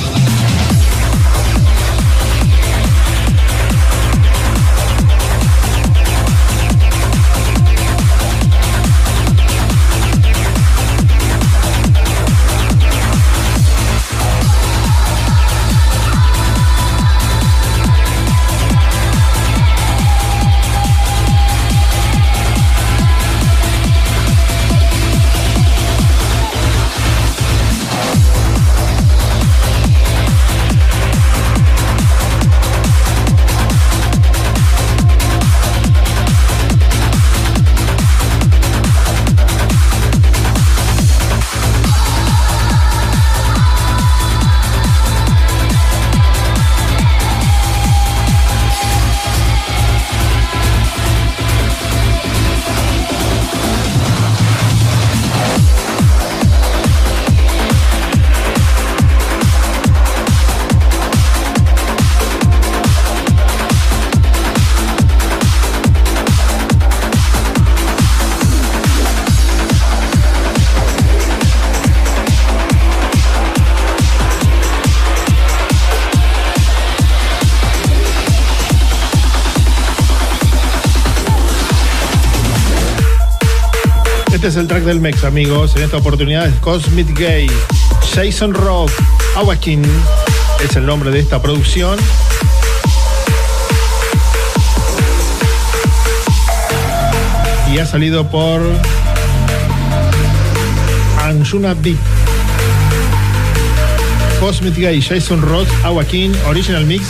Este 84.43 84.51
es 84.51 84.57
el 84.57 84.66
track 84.66 84.82
del 84.82 84.99
Mex, 84.99 85.22
amigos. 85.22 85.76
En 85.76 85.84
esta 85.84 85.99
oportunidad 85.99 86.49
es 86.49 86.55
Cosmic 86.57 87.16
Gay, 87.16 87.49
Jason 88.12 88.53
Rock, 88.53 88.90
Awakin 89.36 89.84
es 90.64 90.74
el 90.74 90.84
nombre 90.84 91.12
de 91.12 91.20
esta 91.20 91.40
producción. 91.40 91.97
Y 97.72 97.78
ha 97.78 97.86
salido 97.86 98.28
por 98.28 98.61
Anjuna 101.20 101.74
Beat. 101.74 101.97
Cosmic 104.40 104.74
Gay, 104.74 105.01
Jason 105.01 105.40
Rock, 105.40 105.68
Awakin, 105.84 106.34
Original 106.49 106.84
Mix. 106.84 107.05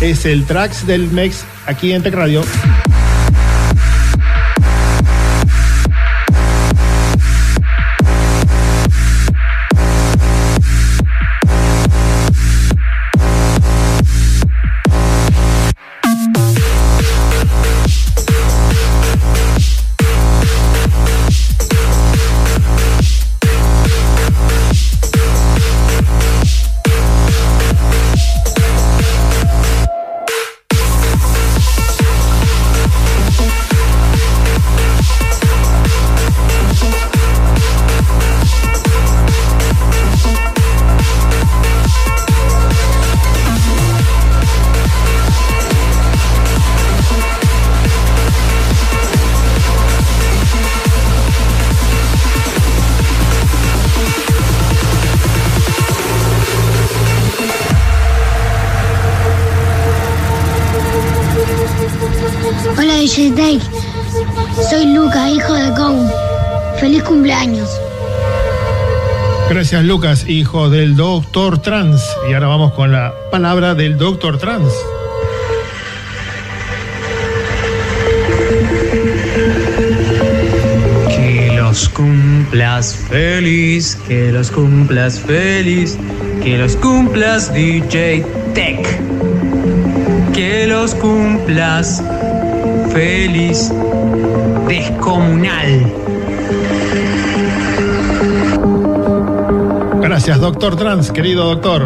Es 0.00 0.24
el 0.24 0.46
tracks 0.46 0.86
del 0.86 1.10
Mex 1.10 1.42
aquí 1.66 1.90
en 1.90 2.04
Tech 2.04 2.14
Radio. 2.14 2.44
Gracias 69.66 69.84
Lucas, 69.84 70.28
hijo 70.28 70.70
del 70.70 70.94
Doctor 70.94 71.58
Trans. 71.58 72.00
Y 72.30 72.34
ahora 72.34 72.46
vamos 72.46 72.72
con 72.74 72.92
la 72.92 73.12
palabra 73.32 73.74
del 73.74 73.98
Doctor 73.98 74.38
Trans. 74.38 74.72
Que 81.08 81.50
los 81.56 81.88
cumplas 81.88 82.94
feliz, 82.94 83.98
que 84.06 84.30
los 84.30 84.52
cumplas 84.52 85.18
feliz, 85.18 85.98
que 86.44 86.58
los 86.58 86.76
cumplas 86.76 87.52
DJ 87.52 88.24
Tech. 88.54 88.86
Que 90.32 90.68
los 90.68 90.94
cumplas 90.94 92.04
feliz, 92.92 93.72
descomunal. 94.68 95.95
Gracias, 100.16 100.40
Doctor 100.40 100.76
Trans, 100.76 101.12
querido 101.12 101.44
doctor. 101.44 101.82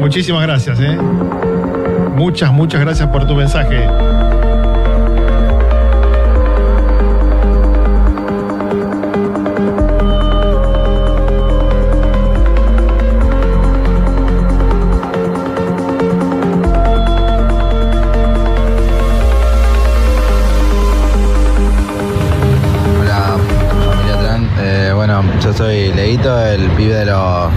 Muchísimas 0.00 0.42
gracias, 0.42 0.80
¿eh? 0.80 0.98
Muchas, 2.16 2.52
muchas 2.52 2.80
gracias 2.80 3.08
por 3.10 3.28
tu 3.28 3.36
mensaje. 3.36 3.86
El 26.16 26.70
pibe 26.70 26.94
de, 26.94 27.04
los- 27.04 27.50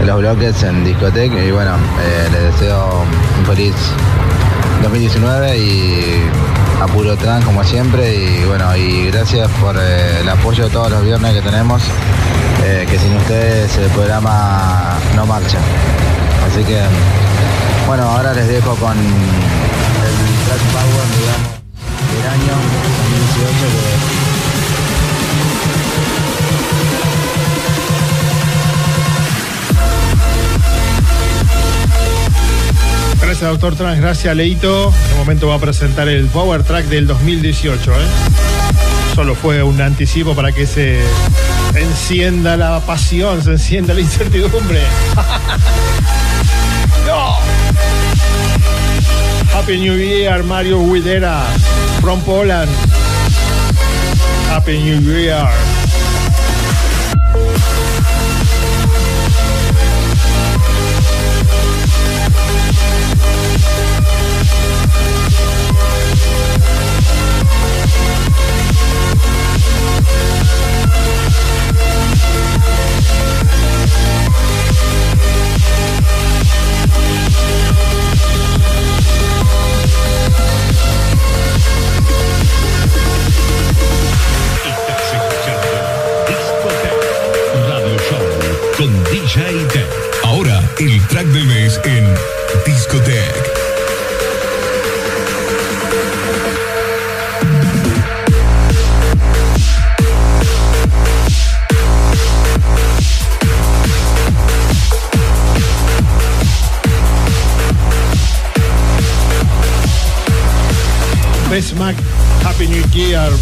de 0.00 0.06
los 0.06 0.18
bloques 0.20 0.62
en 0.62 0.84
discoteca 0.84 1.36
y 1.44 1.50
bueno, 1.50 1.72
eh, 2.02 2.28
les 2.32 2.42
deseo 2.54 3.04
un 3.38 3.44
feliz 3.44 3.74
2019 4.82 5.58
y 5.58 6.22
a 6.80 6.86
puro 6.86 7.14
Tran 7.18 7.42
como 7.42 7.62
siempre 7.62 8.14
y 8.14 8.44
bueno, 8.46 8.74
y 8.74 9.10
gracias 9.10 9.48
por 9.60 9.76
eh, 9.78 10.20
el 10.22 10.28
apoyo 10.30 10.66
todos 10.70 10.90
los 10.90 11.04
viernes 11.04 11.34
que 11.34 11.42
tenemos, 11.42 11.82
eh, 12.64 12.86
que 12.88 12.98
sin 12.98 13.14
ustedes 13.18 13.76
el 13.76 13.90
programa 13.90 14.98
no 15.14 15.26
marcha. 15.26 15.58
Así 16.50 16.64
que, 16.64 16.80
bueno, 17.86 18.04
ahora 18.04 18.32
les 18.32 18.48
dejo 18.48 18.74
con 18.76 18.96
el 18.96 19.04
Track 20.46 20.62
Power, 20.72 21.06
digamos, 21.20 21.52
del 22.16 22.26
año 22.32 22.54
2018 23.36 23.52
que 23.60 24.29
Gracias, 33.30 33.48
doctor 33.48 33.76
Trans. 33.76 34.00
Gracias, 34.00 34.34
Leito. 34.34 34.92
En 35.06 35.12
un 35.12 35.18
momento 35.18 35.46
va 35.46 35.54
a 35.54 35.60
presentar 35.60 36.08
el 36.08 36.26
Power 36.26 36.64
Track 36.64 36.86
del 36.86 37.06
2018. 37.06 37.92
¿eh? 37.92 37.94
Solo 39.14 39.36
fue 39.36 39.62
un 39.62 39.80
anticipo 39.80 40.34
para 40.34 40.50
que 40.50 40.66
se 40.66 40.98
encienda 41.76 42.56
la 42.56 42.80
pasión, 42.80 43.40
se 43.44 43.52
encienda 43.52 43.94
la 43.94 44.00
incertidumbre. 44.00 44.80
Happy 49.54 49.78
New 49.78 49.96
Year, 49.96 50.42
Mario 50.42 50.80
Widera, 50.80 51.44
from 52.00 52.20
Poland. 52.22 52.68
Happy 54.50 54.76
New 54.76 55.02
Year. 55.02 55.48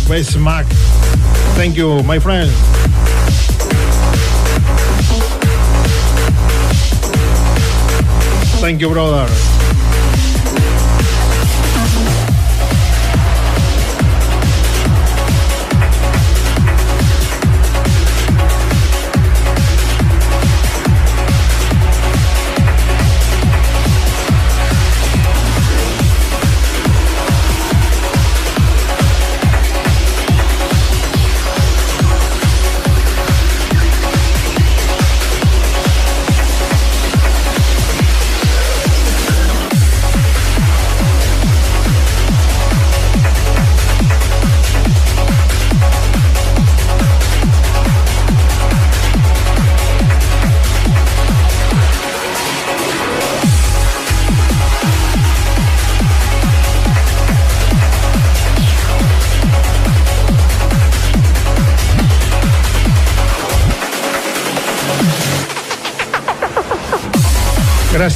Best 0.09 0.38
Mac. 0.38 0.64
Thank 1.54 1.76
you, 1.76 2.02
my 2.02 2.18
friend. 2.18 2.50
Thank 8.59 8.80
you, 8.80 8.88
brother. 8.88 9.57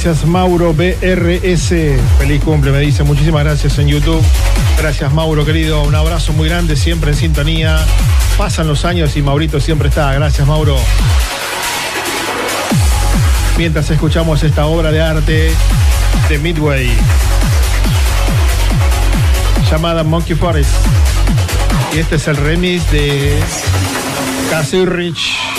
Gracias 0.03 0.27
Mauro 0.27 0.73
BRS. 0.73 1.69
Feliz 2.17 2.43
cumple, 2.43 2.71
me 2.71 2.79
dice. 2.79 3.03
Muchísimas 3.03 3.45
gracias 3.45 3.79
en 3.79 3.87
YouTube. 3.87 4.21
Gracias 4.77 5.13
Mauro, 5.13 5.45
querido. 5.45 5.81
Un 5.83 5.95
abrazo 5.95 6.33
muy 6.33 6.49
grande, 6.49 6.75
siempre 6.75 7.11
en 7.11 7.15
sintonía. 7.15 7.79
Pasan 8.37 8.67
los 8.67 8.83
años 8.83 9.15
y 9.15 9.21
Maurito 9.21 9.61
siempre 9.61 9.87
está. 9.87 10.13
Gracias 10.13 10.45
Mauro. 10.45 10.75
Mientras 13.57 13.89
escuchamos 13.91 14.43
esta 14.43 14.65
obra 14.65 14.91
de 14.91 15.01
arte 15.01 15.51
de 16.27 16.37
Midway 16.37 16.91
llamada 19.71 20.03
Monkey 20.03 20.35
Forest. 20.35 20.75
Y 21.95 21.99
este 21.99 22.17
es 22.17 22.27
el 22.27 22.35
remix 22.35 22.91
de 22.91 23.39
Casey 24.51 24.83
Rich. 24.83 25.52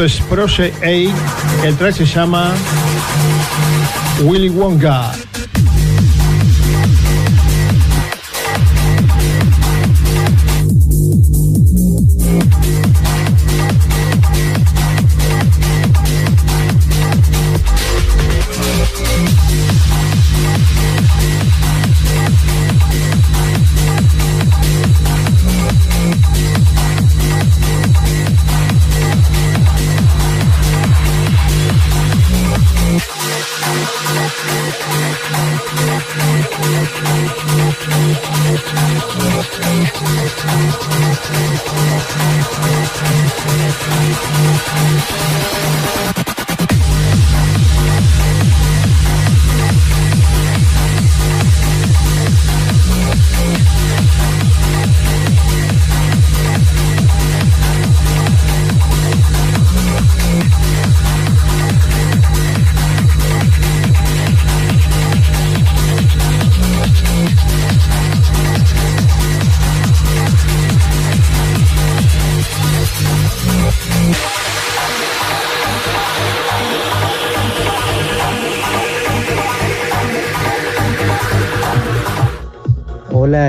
Esto 0.00 0.22
es 0.22 0.28
Project 0.28 0.82
A. 0.82 1.66
El 1.66 1.76
track 1.76 1.92
se 1.92 2.06
llama 2.06 2.54
Willy 4.22 4.48
Wonka. 4.48 5.12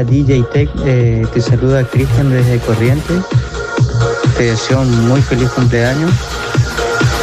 DJ 0.04 0.44
Tech, 0.52 0.70
eh, 0.86 1.26
te 1.34 1.42
saluda 1.42 1.84
Cristian 1.84 2.30
desde 2.30 2.60
Corrientes. 2.60 3.24
Te 4.38 4.44
deseo 4.44 4.82
un 4.82 5.08
muy 5.08 5.22
feliz 5.22 5.50
cumpleaños, 5.50 6.12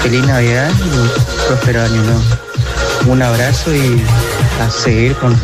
feliz 0.03 0.25
Navidad 0.27 0.71
y 0.79 0.97
un 0.97 1.11
próspero 1.47 1.83
año 1.83 2.03
nuevo. 2.03 2.23
Un 3.07 3.23
abrazo 3.23 3.75
y 3.75 4.03
a 4.61 4.71
seguir 4.71 5.15
con 5.17 5.35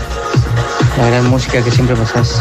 la 0.99 1.07
gran 1.09 1.27
música 1.29 1.63
que 1.63 1.71
siempre 1.71 1.97
pasás. 1.97 2.39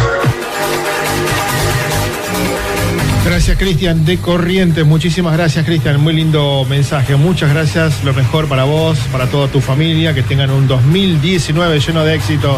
Gracias 3.26 3.58
Cristian 3.58 4.04
de 4.04 4.18
Corrientes, 4.18 4.86
muchísimas 4.86 5.34
gracias 5.34 5.66
Cristian, 5.66 6.02
muy 6.02 6.14
lindo 6.14 6.66
mensaje, 6.70 7.16
muchas 7.16 7.52
gracias, 7.52 8.04
lo 8.04 8.14
mejor 8.14 8.50
para 8.50 8.66
vos, 8.66 9.00
para 9.12 9.28
toda 9.28 9.48
tu 9.48 9.62
familia, 9.62 10.14
que 10.14 10.24
tengan 10.24 10.52
un 10.52 10.68
2019 10.68 11.80
lleno 11.80 12.04
de 12.04 12.16
éxitos. 12.16 12.58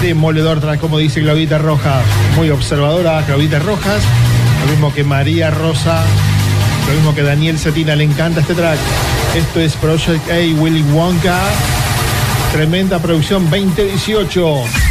Demoledor, 0.00 0.78
como 0.78 0.96
dice 0.98 1.20
Claudita 1.20 1.58
Rojas, 1.58 2.02
muy 2.34 2.48
observadora 2.50 3.22
Claudita 3.26 3.58
Rojas, 3.58 4.02
lo 4.64 4.70
mismo 4.70 4.94
que 4.94 5.04
María 5.04 5.50
Rosa, 5.50 6.02
lo 6.88 6.94
mismo 6.94 7.14
que 7.14 7.22
Daniel 7.22 7.58
Cetina, 7.58 7.94
le 7.94 8.04
encanta 8.04 8.40
este 8.40 8.54
track. 8.54 8.78
Esto 9.36 9.60
es 9.60 9.74
Project 9.76 10.30
A, 10.30 10.60
Willy 10.60 10.82
Wonka, 10.92 11.38
tremenda 12.52 12.98
producción 12.98 13.50
2018. 13.50 14.89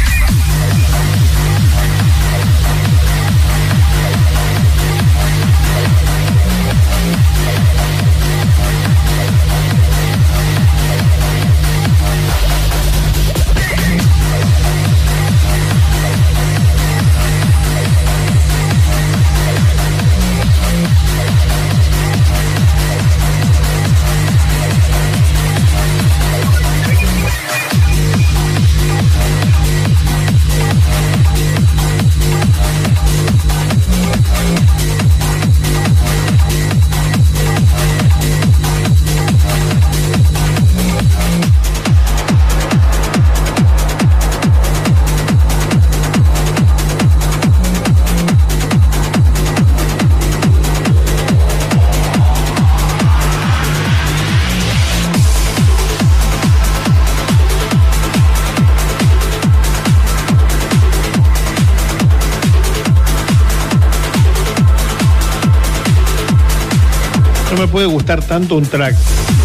Tanto 68.18 68.56
un 68.56 68.66
track. 68.66 68.96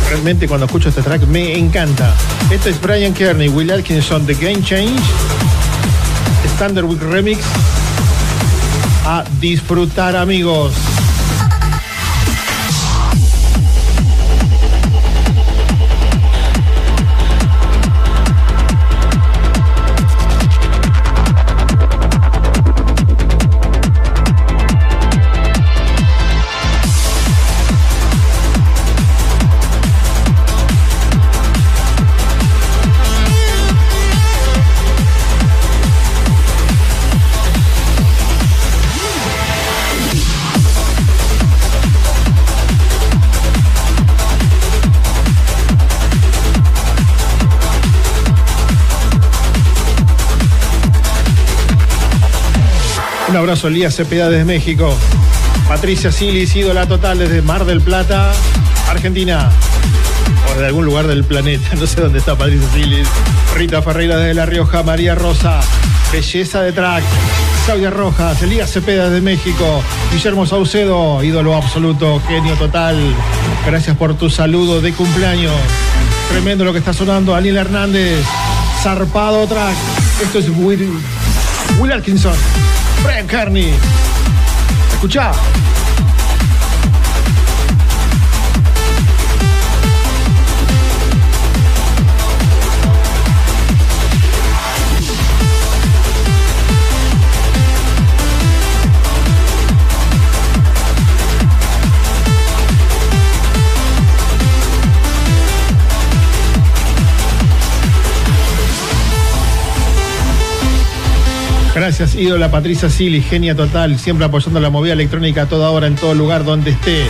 Realmente 0.09 0.47
cuando 0.47 0.66
escucho 0.66 0.89
este 0.89 1.03
track 1.03 1.28
me 1.28 1.55
encanta. 1.55 2.16
Este 2.49 2.72
es 2.72 2.82
Brian 2.82 3.13
Kearney, 3.13 3.47
Will 3.47 3.70
Atkinson, 3.72 4.26
The 4.26 4.34
Game 4.34 4.63
Change, 4.63 4.99
Standard 6.55 6.86
Week 6.86 7.01
Remix. 7.01 7.41
A 9.05 9.24
disfrutar 9.39 10.16
amigos. 10.16 10.74
Un 53.36 53.39
abrazo, 53.39 53.69
Lía 53.69 53.91
Cepeda 53.91 54.29
desde 54.29 54.45
México. 54.45 54.97
Patricia 55.67 56.09
Silis, 56.09 56.55
ídola 56.55 56.88
total 56.88 57.19
desde 57.19 57.41
Mar 57.41 57.65
del 57.65 57.81
Plata, 57.81 58.31
Argentina. 58.89 59.51
O 60.49 60.57
de 60.57 60.65
algún 60.65 60.86
lugar 60.86 61.05
del 61.05 61.25
planeta, 61.25 61.75
no 61.75 61.86
sé 61.86 61.99
dónde 61.99 62.19
está 62.19 62.38
Patricia 62.38 62.65
Silis. 62.73 63.05
Rita 63.53 63.81
Ferreira 63.81 64.15
desde 64.15 64.36
La 64.36 64.45
Rioja, 64.45 64.83
María 64.83 65.15
Rosa, 65.15 65.59
belleza 66.13 66.61
de 66.61 66.71
track. 66.71 67.03
Claudia 67.65 67.89
Rojas, 67.89 68.41
Elías 68.41 68.71
Cepeda 68.71 69.09
desde 69.09 69.19
México, 69.19 69.83
Guillermo 70.13 70.45
Saucedo, 70.45 71.21
ídolo 71.21 71.55
absoluto, 71.55 72.21
genio 72.25 72.53
total. 72.53 72.95
Gracias 73.65 73.97
por 73.97 74.17
tu 74.17 74.29
saludo 74.29 74.79
de 74.79 74.93
cumpleaños. 74.93 75.51
Tremendo 76.29 76.63
lo 76.63 76.71
que 76.71 76.79
está 76.79 76.93
sonando. 76.93 77.33
Daniel 77.33 77.57
Hernández, 77.57 78.23
zarpado 78.81 79.45
track. 79.45 79.75
Esto 80.23 80.39
es 80.39 80.47
Will, 80.55 80.89
Will 81.79 81.91
Atkinson. 81.91 82.33
Brian 83.04 83.28
Kearney. 83.28 83.74
Escucha. 84.93 85.32
Gracias, 111.86 112.15
ídola 112.15 112.49
Patricia 112.49 112.89
Sili, 112.89 113.21
genia 113.21 113.53
total, 113.53 113.99
siempre 113.99 114.25
apoyando 114.25 114.59
la 114.59 114.71
movida 114.71 114.93
electrónica 114.93 115.43
a 115.43 115.45
toda 115.45 115.69
hora, 115.69 115.86
en 115.86 115.93
todo 115.93 116.15
lugar 116.15 116.43
donde 116.43 116.71
esté, 116.71 117.05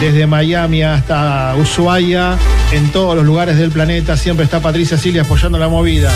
desde 0.00 0.26
Miami 0.26 0.82
hasta 0.82 1.54
Ushuaia, 1.56 2.36
en 2.72 2.90
todos 2.90 3.14
los 3.14 3.24
lugares 3.24 3.56
del 3.56 3.70
planeta, 3.70 4.16
siempre 4.16 4.44
está 4.44 4.58
Patricia 4.58 4.98
Sili 4.98 5.20
apoyando 5.20 5.60
la 5.60 5.68
movida. 5.68 6.10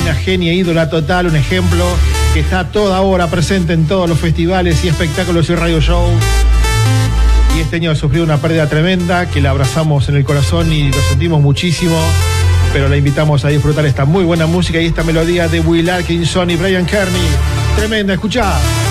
Una 0.00 0.14
genia, 0.14 0.54
ídola 0.54 0.88
total, 0.88 1.26
un 1.26 1.36
ejemplo 1.36 1.84
que 2.32 2.40
está 2.40 2.68
toda 2.68 3.02
hora 3.02 3.26
presente 3.26 3.74
en 3.74 3.86
todos 3.86 4.08
los 4.08 4.18
festivales 4.18 4.82
y 4.82 4.88
espectáculos 4.88 5.50
y 5.50 5.54
radio 5.54 5.78
show. 5.82 6.08
Y 7.54 7.60
este 7.60 7.76
año 7.76 7.90
ha 7.90 7.96
sufrido 7.96 8.24
una 8.24 8.38
pérdida 8.38 8.66
tremenda, 8.66 9.28
que 9.28 9.42
la 9.42 9.50
abrazamos 9.50 10.08
en 10.08 10.16
el 10.16 10.24
corazón 10.24 10.72
y 10.72 10.90
lo 10.90 11.02
sentimos 11.02 11.42
muchísimo 11.42 12.02
pero 12.72 12.88
la 12.88 12.96
invitamos 12.96 13.44
a 13.44 13.48
disfrutar 13.48 13.84
esta 13.86 14.04
muy 14.04 14.24
buena 14.24 14.46
música 14.46 14.80
y 14.80 14.86
esta 14.86 15.02
melodía 15.02 15.48
de 15.48 15.60
Will 15.60 15.90
Atkinson 15.90 16.50
y 16.50 16.56
Brian 16.56 16.86
Kearney. 16.86 17.28
Tremenda, 17.76 18.14
escuchá. 18.14 18.81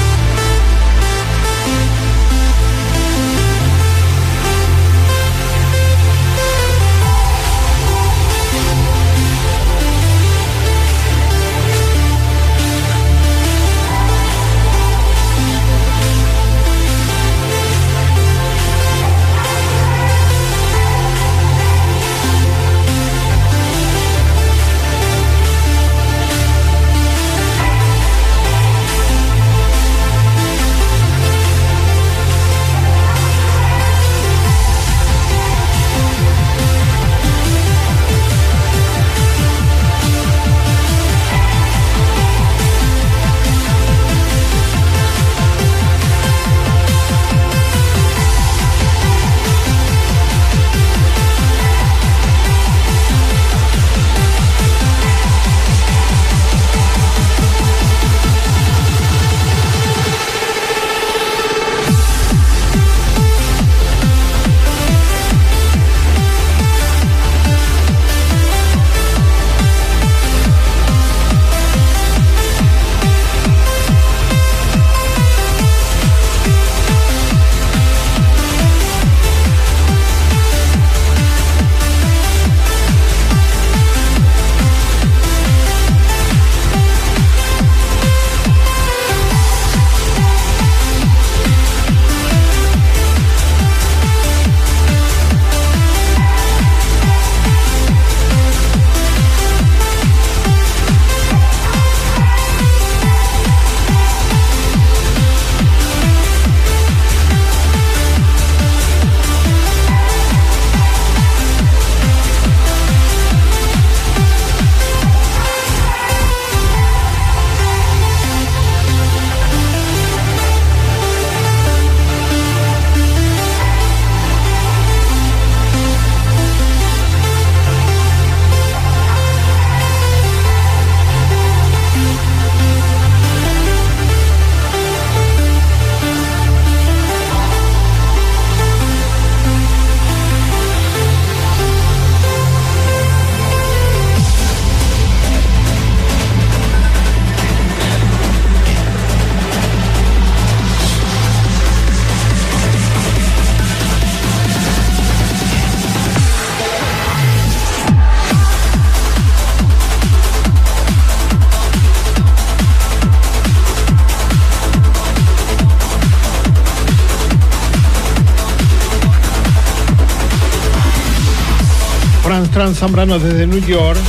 Trans 172.71 172.79
Zambrano 172.79 173.19
desde 173.19 173.47
New 173.47 173.59
York, 173.65 173.99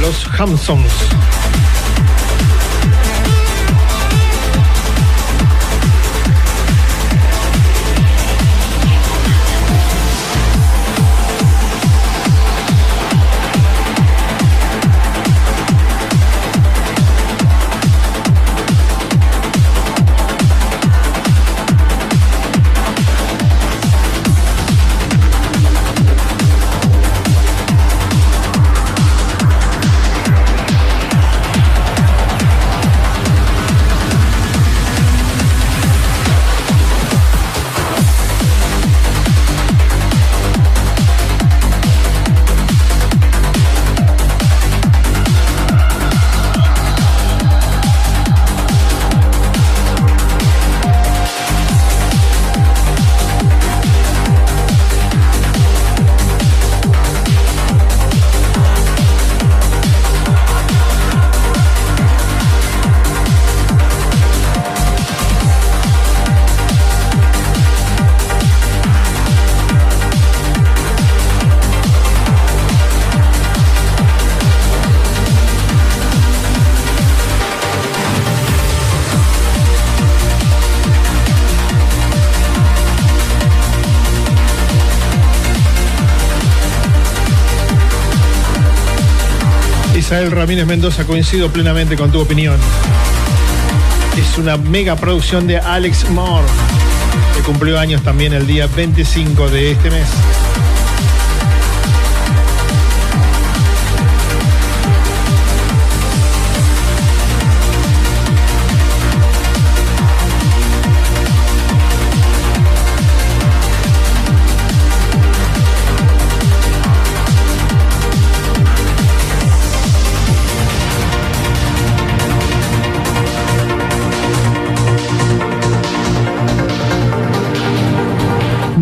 los 0.00 0.26
Hampsons. 0.40 1.33
Israel 90.24 90.40
Ramírez 90.40 90.66
Mendoza, 90.66 91.04
coincido 91.04 91.50
plenamente 91.50 91.96
con 91.96 92.10
tu 92.10 92.18
opinión. 92.18 92.58
Es 94.16 94.38
una 94.38 94.56
mega 94.56 94.96
producción 94.96 95.46
de 95.46 95.58
Alex 95.58 96.08
Moore, 96.08 96.46
que 97.36 97.42
cumplió 97.42 97.78
años 97.78 98.02
también 98.02 98.32
el 98.32 98.46
día 98.46 98.66
25 98.66 99.50
de 99.50 99.72
este 99.72 99.90
mes. 99.90 100.08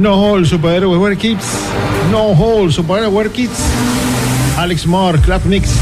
No 0.03 0.16
Hole, 0.20 0.44
Superhéroes 0.44 0.98
Wear 0.98 1.16
Kids. 1.16 1.44
No 2.11 2.34
Hole, 2.34 2.72
Superhéroes 2.72 3.12
Wear 3.12 3.30
Kids. 3.30 3.57
Alex 4.59 4.84
Moore, 4.84 5.20
Club 5.20 5.42
Mix. 5.44 5.76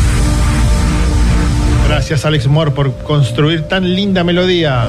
Gracias 1.88 2.26
Alex 2.26 2.46
Moore 2.46 2.70
por 2.70 2.92
construir 2.98 3.62
tan 3.62 3.94
linda 3.94 4.22
melodía. 4.22 4.88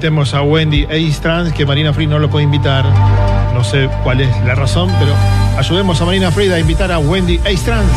Invitemos 0.00 0.32
a 0.32 0.40
Wendy 0.40 0.84
Ace 0.84 1.20
Trans, 1.20 1.52
que 1.52 1.66
Marina 1.66 1.92
Free 1.92 2.06
no 2.06 2.18
lo 2.18 2.30
puede 2.30 2.44
invitar. 2.44 2.86
No 3.52 3.62
sé 3.62 3.90
cuál 4.02 4.22
es 4.22 4.34
la 4.46 4.54
razón, 4.54 4.90
pero 4.98 5.12
ayudemos 5.58 6.00
a 6.00 6.06
Marina 6.06 6.30
Free 6.30 6.50
a 6.50 6.58
invitar 6.58 6.90
a 6.90 6.98
Wendy 6.98 7.36
Ace 7.44 7.58
Trans. 7.66 7.92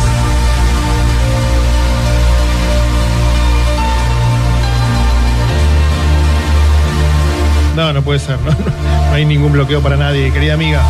No, 7.77 7.93
no 7.93 8.01
puede 8.01 8.19
ser, 8.19 8.37
no 8.41 9.13
hay 9.13 9.23
ningún 9.23 9.53
bloqueo 9.53 9.79
para 9.79 9.95
nadie, 9.95 10.29
querida 10.33 10.55
amiga. 10.55 10.83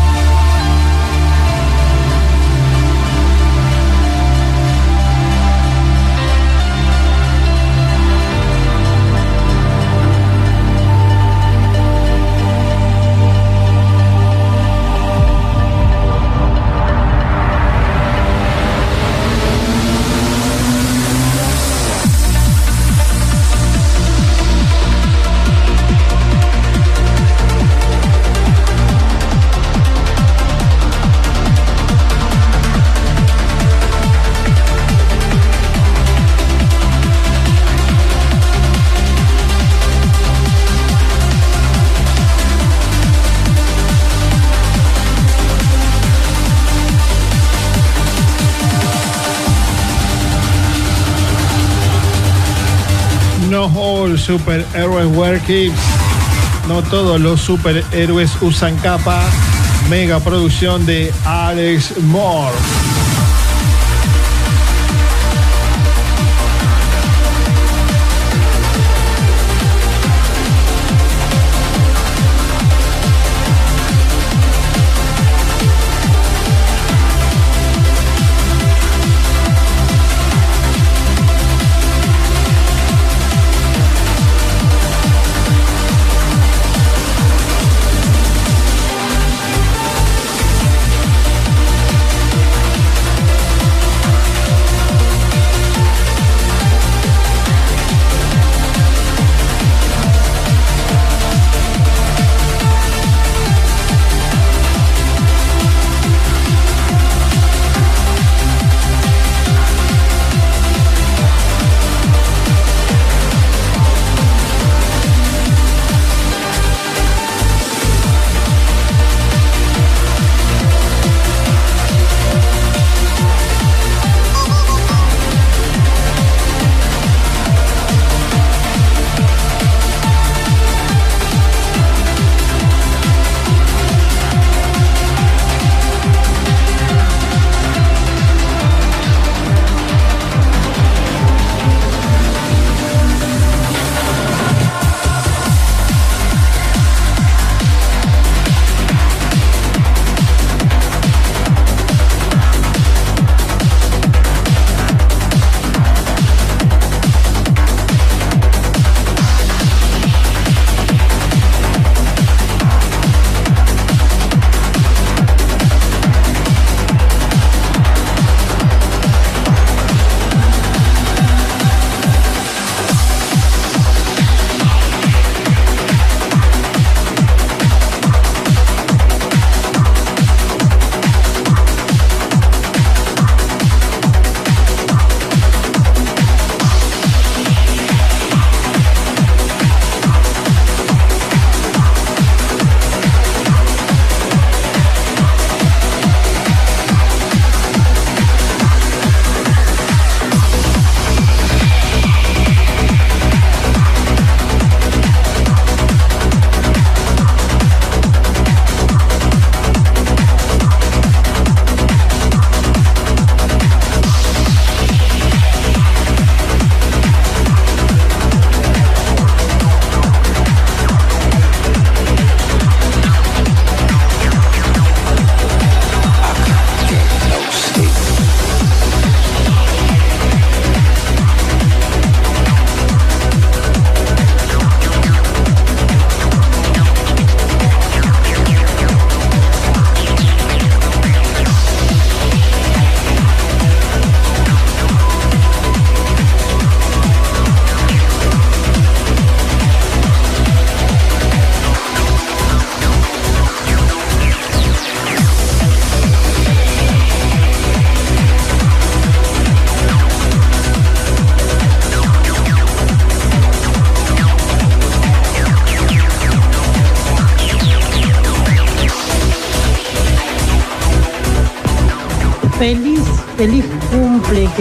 No 53.64 53.80
all 53.80 54.18
superhéroes 54.18 55.06
wear. 55.16 55.40
No 56.68 56.82
todos 56.82 57.18
los 57.18 57.40
superhéroes 57.40 58.30
usan 58.42 58.76
capa. 58.76 59.22
Mega 59.88 60.20
producción 60.20 60.84
de 60.84 61.10
Alex 61.24 61.96
Moore. 62.02 62.54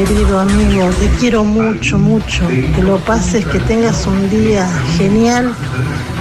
Querido 0.05 0.39
amigo. 0.39 0.89
Te 0.99 1.07
quiero 1.19 1.43
mucho, 1.43 1.97
mucho. 1.97 2.47
Que 2.47 2.81
lo 2.81 2.97
pases, 2.99 3.45
que 3.45 3.59
tengas 3.59 4.05
un 4.05 4.29
día 4.29 4.67
genial. 4.97 5.53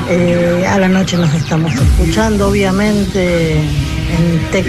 Eh, 0.09 0.65
a 0.69 0.79
la 0.79 0.89
noche 0.89 1.17
nos 1.17 1.33
estamos 1.35 1.73
escuchando, 1.75 2.49
obviamente, 2.49 3.55
en 3.55 4.51
TEC. 4.51 4.67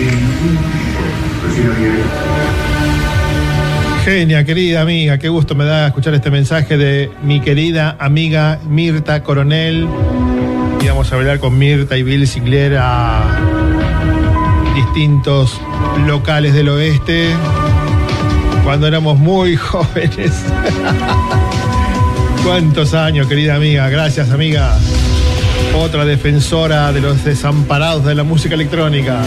Genia, 4.05 4.43
querida 4.43 4.82
amiga, 4.82 5.18
qué 5.18 5.30
gusto 5.30 5.55
me 5.55 5.64
da 5.64 5.88
escuchar 5.88 6.14
este 6.14 6.30
mensaje 6.30 6.78
de 6.78 7.09
mi 7.24 7.39
querida 7.39 7.95
amiga 7.99 8.59
Mirta 8.68 9.24
Coronel. 9.24 9.88
Y 10.82 10.88
vamos 10.88 11.11
a 11.11 11.16
hablar 11.16 11.39
con 11.39 11.57
Mirta 11.57 11.97
y 11.97 12.03
Bill 12.03 12.28
Sigler 12.28 12.78
a 12.80 13.39
distintos 14.76 15.61
locales 16.05 16.53
del 16.53 16.70
oeste 16.70 17.34
cuando 18.64 18.88
éramos 18.88 19.18
muy 19.20 19.55
jóvenes. 19.57 20.32
¿Cuántos 22.43 22.93
años, 22.93 23.28
querida 23.28 23.55
amiga? 23.55 23.89
Gracias, 23.89 24.32
amiga. 24.32 24.78
Otra 25.76 26.05
defensora 26.05 26.91
de 26.91 27.01
los 27.01 27.24
desamparados 27.24 28.05
de 28.05 28.16
la 28.16 28.24
música 28.24 28.55
electrónica. 28.55 29.22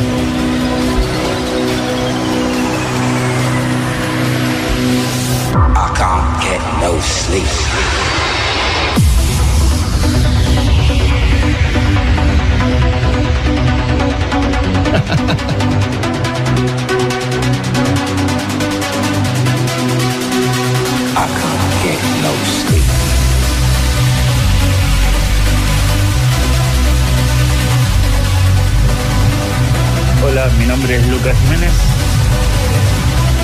Nombre 30.76 30.96
es 30.96 31.06
Lucas 31.06 31.34
Jiménez, 31.42 31.72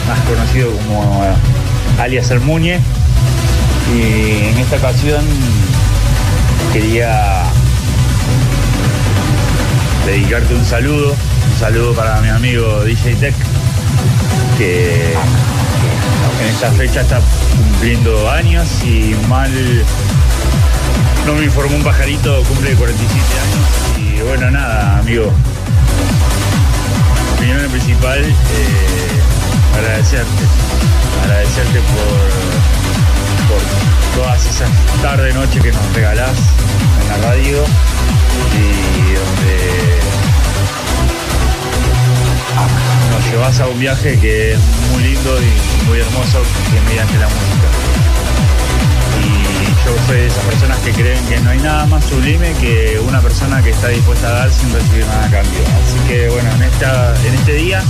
más 0.06 0.20
conocido 0.20 0.70
como 0.70 1.24
eh, 1.24 1.34
alias 1.98 2.30
El. 2.30 2.42
Y 2.42 4.48
en 4.48 4.58
esta 4.58 4.76
ocasión 4.76 5.24
quería 6.72 7.44
dedicarte 10.06 10.54
un 10.54 10.64
saludo, 10.64 11.10
un 11.10 11.58
saludo 11.58 11.92
para 11.94 12.20
mi 12.20 12.28
amigo 12.28 12.84
DJ 12.84 13.16
Tech, 13.16 13.34
que 14.58 15.12
en 15.12 16.48
esta 16.48 16.70
fecha 16.72 17.00
está 17.00 17.20
cumpliendo 17.56 18.30
años 18.30 18.68
y 18.84 19.16
mal 19.28 19.50
no 21.26 21.34
me 21.34 21.44
informó 21.44 21.76
un 21.76 21.82
pajarito, 21.82 22.42
cumple 22.44 22.74
47 22.74 23.24
años. 23.40 24.18
Y 24.18 24.22
bueno, 24.22 24.50
nada, 24.50 24.98
amigo, 24.98 25.32
primero 27.42 27.68
principal, 27.70 28.24
eh, 28.24 29.76
agradecerte. 29.76 30.44
Agradecerte 31.24 31.80
por, 31.80 32.28
por 33.48 34.22
todas 34.22 34.46
esas 34.46 34.70
tarde 35.02 35.32
noche 35.32 35.58
que 35.60 35.72
nos 35.72 35.92
regalás 35.92 36.38
en 37.00 37.08
la 37.08 37.16
radio 37.28 37.64
y 38.54 39.14
donde 39.14 39.56
nos 43.10 43.30
llevas 43.30 43.60
a 43.60 43.66
un 43.66 43.80
viaje 43.80 44.18
que 44.20 44.52
es 44.52 44.60
muy 44.92 45.02
lindo 45.02 45.42
y 45.42 45.86
muy 45.88 45.98
hermoso 45.98 46.42
que 46.70 46.80
mediante 46.82 47.18
la 47.18 47.26
música. 47.26 47.51
Yo 49.84 49.96
soy 50.06 50.16
de 50.16 50.26
esas 50.26 50.44
personas 50.44 50.78
que 50.78 50.92
creen 50.92 51.24
que 51.26 51.40
no 51.40 51.50
hay 51.50 51.58
nada 51.58 51.86
más 51.86 52.04
sublime 52.04 52.52
que 52.60 53.00
una 53.06 53.20
persona 53.20 53.62
que 53.62 53.70
está 53.70 53.88
dispuesta 53.88 54.28
a 54.28 54.32
dar 54.32 54.50
sin 54.50 54.72
recibir 54.72 55.04
nada 55.06 55.24
a 55.24 55.30
cambio. 55.30 55.60
Así 55.60 56.08
que 56.08 56.28
bueno, 56.28 56.50
en, 56.52 56.62
esta, 56.62 57.14
en 57.26 57.34
este 57.34 57.54
día 57.54 57.82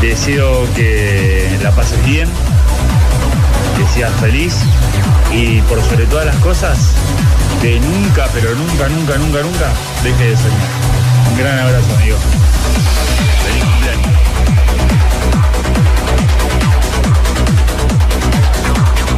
deseo 0.00 0.66
que 0.74 1.58
la 1.62 1.70
pases 1.72 2.04
bien, 2.04 2.28
que 3.76 3.86
seas 3.94 4.12
feliz 4.20 4.56
y 5.32 5.60
por 5.62 5.82
sobre 5.82 6.06
todas 6.06 6.26
las 6.26 6.36
cosas, 6.36 6.78
que 7.62 7.80
nunca, 7.80 8.26
pero 8.34 8.54
nunca, 8.54 8.88
nunca, 8.88 9.16
nunca, 9.16 9.42
nunca 9.42 9.72
deje 10.02 10.30
de 10.30 10.36
soñar. 10.36 10.68
Un 11.30 11.38
gran 11.38 11.58
abrazo, 11.58 11.94
amigo. 11.96 12.16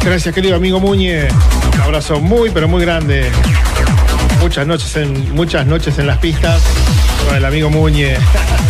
Gracias, 0.03 0.35
querido 0.35 0.55
amigo 0.57 0.81
Muñe. 0.81 1.27
Un 1.75 1.81
abrazo 1.81 2.19
muy, 2.19 2.49
pero 2.49 2.67
muy 2.67 2.81
grande. 2.81 3.31
Muchas 4.41 4.67
noches 4.67 4.95
en, 4.97 5.33
muchas 5.33 5.65
noches 5.65 5.97
en 5.97 6.07
las 6.07 6.17
pistas 6.17 6.61
con 7.25 7.37
el 7.37 7.45
amigo 7.45 7.69
Muñe. 7.69 8.17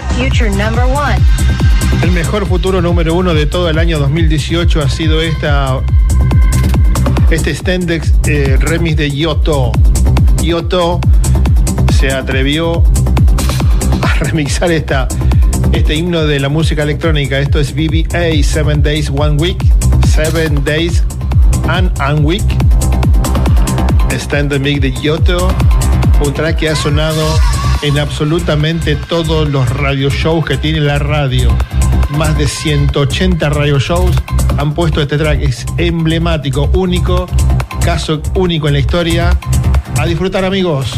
The 0.00 0.14
future 0.14 0.48
number 0.48 0.84
one. 0.86 1.18
El 2.02 2.12
mejor 2.12 2.46
futuro 2.46 2.80
número 2.80 3.14
uno 3.14 3.34
de 3.34 3.44
todo 3.44 3.68
el 3.68 3.78
año 3.78 3.98
2018 3.98 4.80
ha 4.80 4.88
sido 4.88 5.20
esta 5.20 5.80
este 7.30 7.54
Stendex 7.54 8.14
eh, 8.26 8.56
remix 8.58 8.96
de 8.96 9.10
Yoto. 9.10 9.72
Yoto 10.42 11.00
se 11.98 12.12
atrevió 12.12 12.82
a 14.00 14.14
remixar 14.20 14.70
esta, 14.70 15.06
este 15.72 15.96
himno 15.96 16.24
de 16.24 16.40
la 16.40 16.48
música 16.48 16.82
electrónica. 16.84 17.38
Esto 17.38 17.60
es 17.60 17.74
BBA, 17.74 18.42
Seven 18.42 18.82
Days, 18.82 19.10
One 19.10 19.36
Week. 19.36 19.62
Seven 20.06 20.64
Days 20.64 21.02
and 21.68 21.92
One 22.00 22.20
Week. 22.20 22.44
Stand 24.12 24.58
Mix 24.60 24.80
de 24.80 24.92
Yoto. 24.92 25.48
Un 26.24 26.32
track 26.32 26.56
que 26.56 26.70
ha 26.70 26.76
sonado 26.76 27.38
en 27.82 27.98
absolutamente 27.98 28.96
todos 28.96 29.48
los 29.48 29.68
radio 29.70 30.10
shows 30.10 30.44
que 30.44 30.56
tiene 30.56 30.80
la 30.80 30.98
radio. 30.98 31.56
Más 32.10 32.36
de 32.36 32.46
180 32.46 33.48
radio 33.48 33.78
shows 33.78 34.14
han 34.58 34.74
puesto 34.74 35.00
este 35.00 35.16
track. 35.16 35.40
Es 35.40 35.64
emblemático, 35.78 36.70
único, 36.74 37.26
caso 37.84 38.22
único 38.34 38.68
en 38.68 38.74
la 38.74 38.80
historia. 38.80 39.38
A 39.98 40.06
disfrutar 40.06 40.44
amigos. 40.44 40.92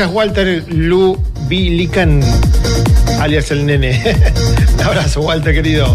Gracias, 0.00 0.16
Walter 0.16 0.64
Lu 0.68 1.22
Bilican, 1.46 2.22
alias 3.20 3.50
el 3.50 3.66
nene. 3.66 4.00
Un 4.78 4.80
abrazo, 4.80 5.20
Walter, 5.20 5.52
querido. 5.52 5.94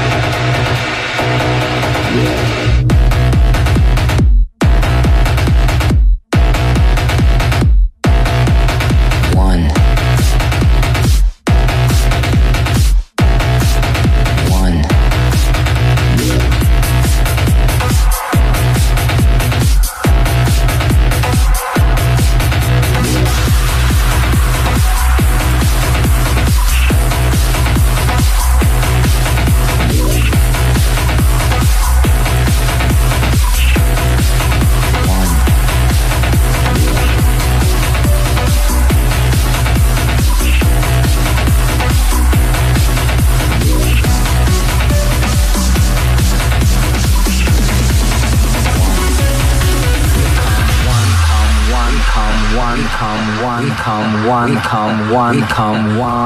One, 54.41 54.55
come 54.55 55.11
one, 55.11 55.41
come 55.41 55.97
one. 55.99 56.20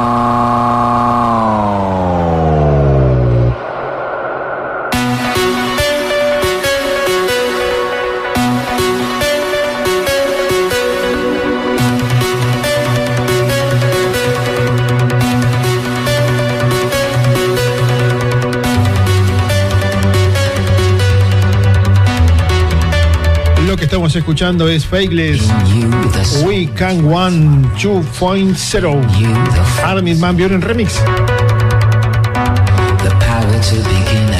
Escuchando 24.20 24.68
es 24.68 24.86
Fakeless 24.86 25.42
We 26.46 26.70
Can 26.76 27.06
One 27.06 27.68
2.0 27.78 29.04
Armin 29.84 30.20
Van 30.20 30.36
Buren 30.38 30.62
Remix. 30.62 30.94
The 33.04 33.10
power 33.20 33.60
to 33.62 33.76
begin 33.76 34.35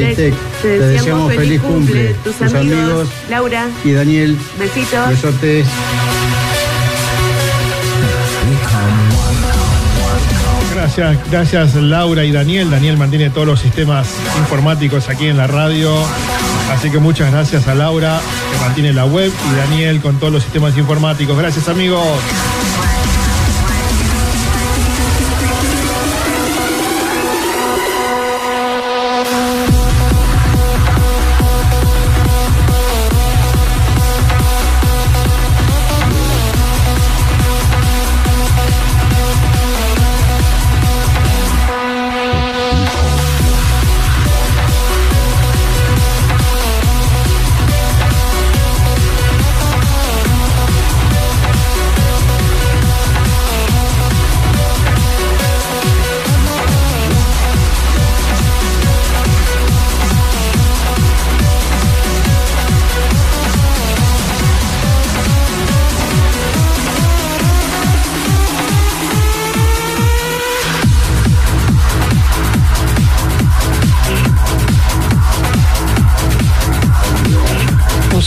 Tech. 0.00 0.34
Te 0.62 0.78
deseamos 0.78 1.34
feliz 1.34 1.60
cumple. 1.60 2.14
Tus 2.24 2.40
amigos, 2.42 3.08
Laura. 3.28 3.68
y 3.84 3.92
Daniel. 3.92 4.38
Besitos. 4.58 5.08
Besotes. 5.08 5.66
Gracias, 10.74 11.30
gracias 11.30 11.74
Laura 11.74 12.24
y 12.24 12.32
Daniel. 12.32 12.70
Daniel 12.70 12.96
mantiene 12.96 13.30
todos 13.30 13.46
los 13.46 13.60
sistemas 13.60 14.08
informáticos 14.38 15.08
aquí 15.08 15.28
en 15.28 15.36
la 15.36 15.46
radio. 15.46 15.94
Así 16.72 16.90
que 16.90 16.98
muchas 16.98 17.30
gracias 17.30 17.68
a 17.68 17.74
Laura 17.74 18.20
que 18.52 18.58
mantiene 18.58 18.92
la 18.92 19.04
web 19.04 19.30
y 19.50 19.56
Daniel 19.56 20.00
con 20.00 20.18
todos 20.18 20.32
los 20.32 20.42
sistemas 20.42 20.76
informáticos. 20.76 21.38
Gracias 21.38 21.68
amigos. 21.68 22.02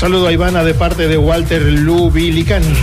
Saludo 0.06 0.28
a 0.28 0.32
Ivana 0.32 0.64
de 0.64 0.76
parte 0.76 1.08
de 1.08 1.18
Walter 1.18 1.64
Lubilicani. 1.64 2.76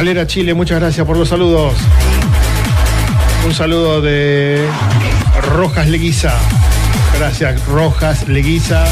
Calera 0.00 0.26
Chile, 0.26 0.54
muchas 0.54 0.80
gracias 0.80 1.06
por 1.06 1.18
los 1.18 1.28
saludos. 1.28 1.74
Un 3.44 3.52
saludo 3.52 4.00
de 4.00 4.66
Rojas 5.42 5.88
Leguiza. 5.88 6.32
Gracias, 7.18 7.62
Rojas 7.66 8.26
Leguiza, 8.26 8.86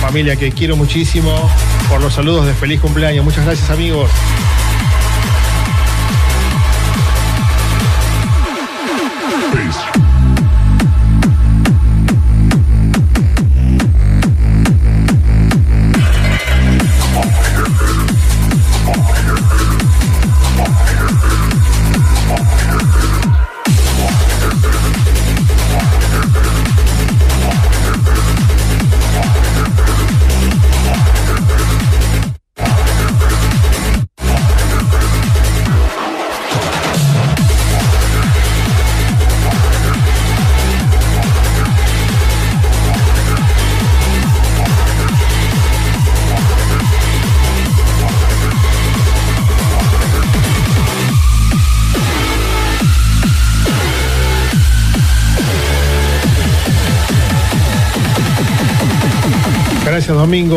familia 0.00 0.34
que 0.34 0.50
quiero 0.50 0.74
muchísimo, 0.74 1.48
por 1.88 2.00
los 2.00 2.14
saludos 2.14 2.44
de 2.44 2.54
feliz 2.54 2.80
cumpleaños. 2.80 3.24
Muchas 3.24 3.44
gracias, 3.44 3.70
amigos. 3.70 4.10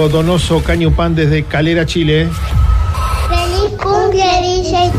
Domingo 0.02 0.10
Donoso 0.10 0.64
Cañupán 0.64 1.14
desde 1.14 1.44
Calera, 1.44 1.86
Chile. 1.86 2.28
Feliz 3.30 3.78
cumple, 3.78 4.24
DJ. 4.42 4.92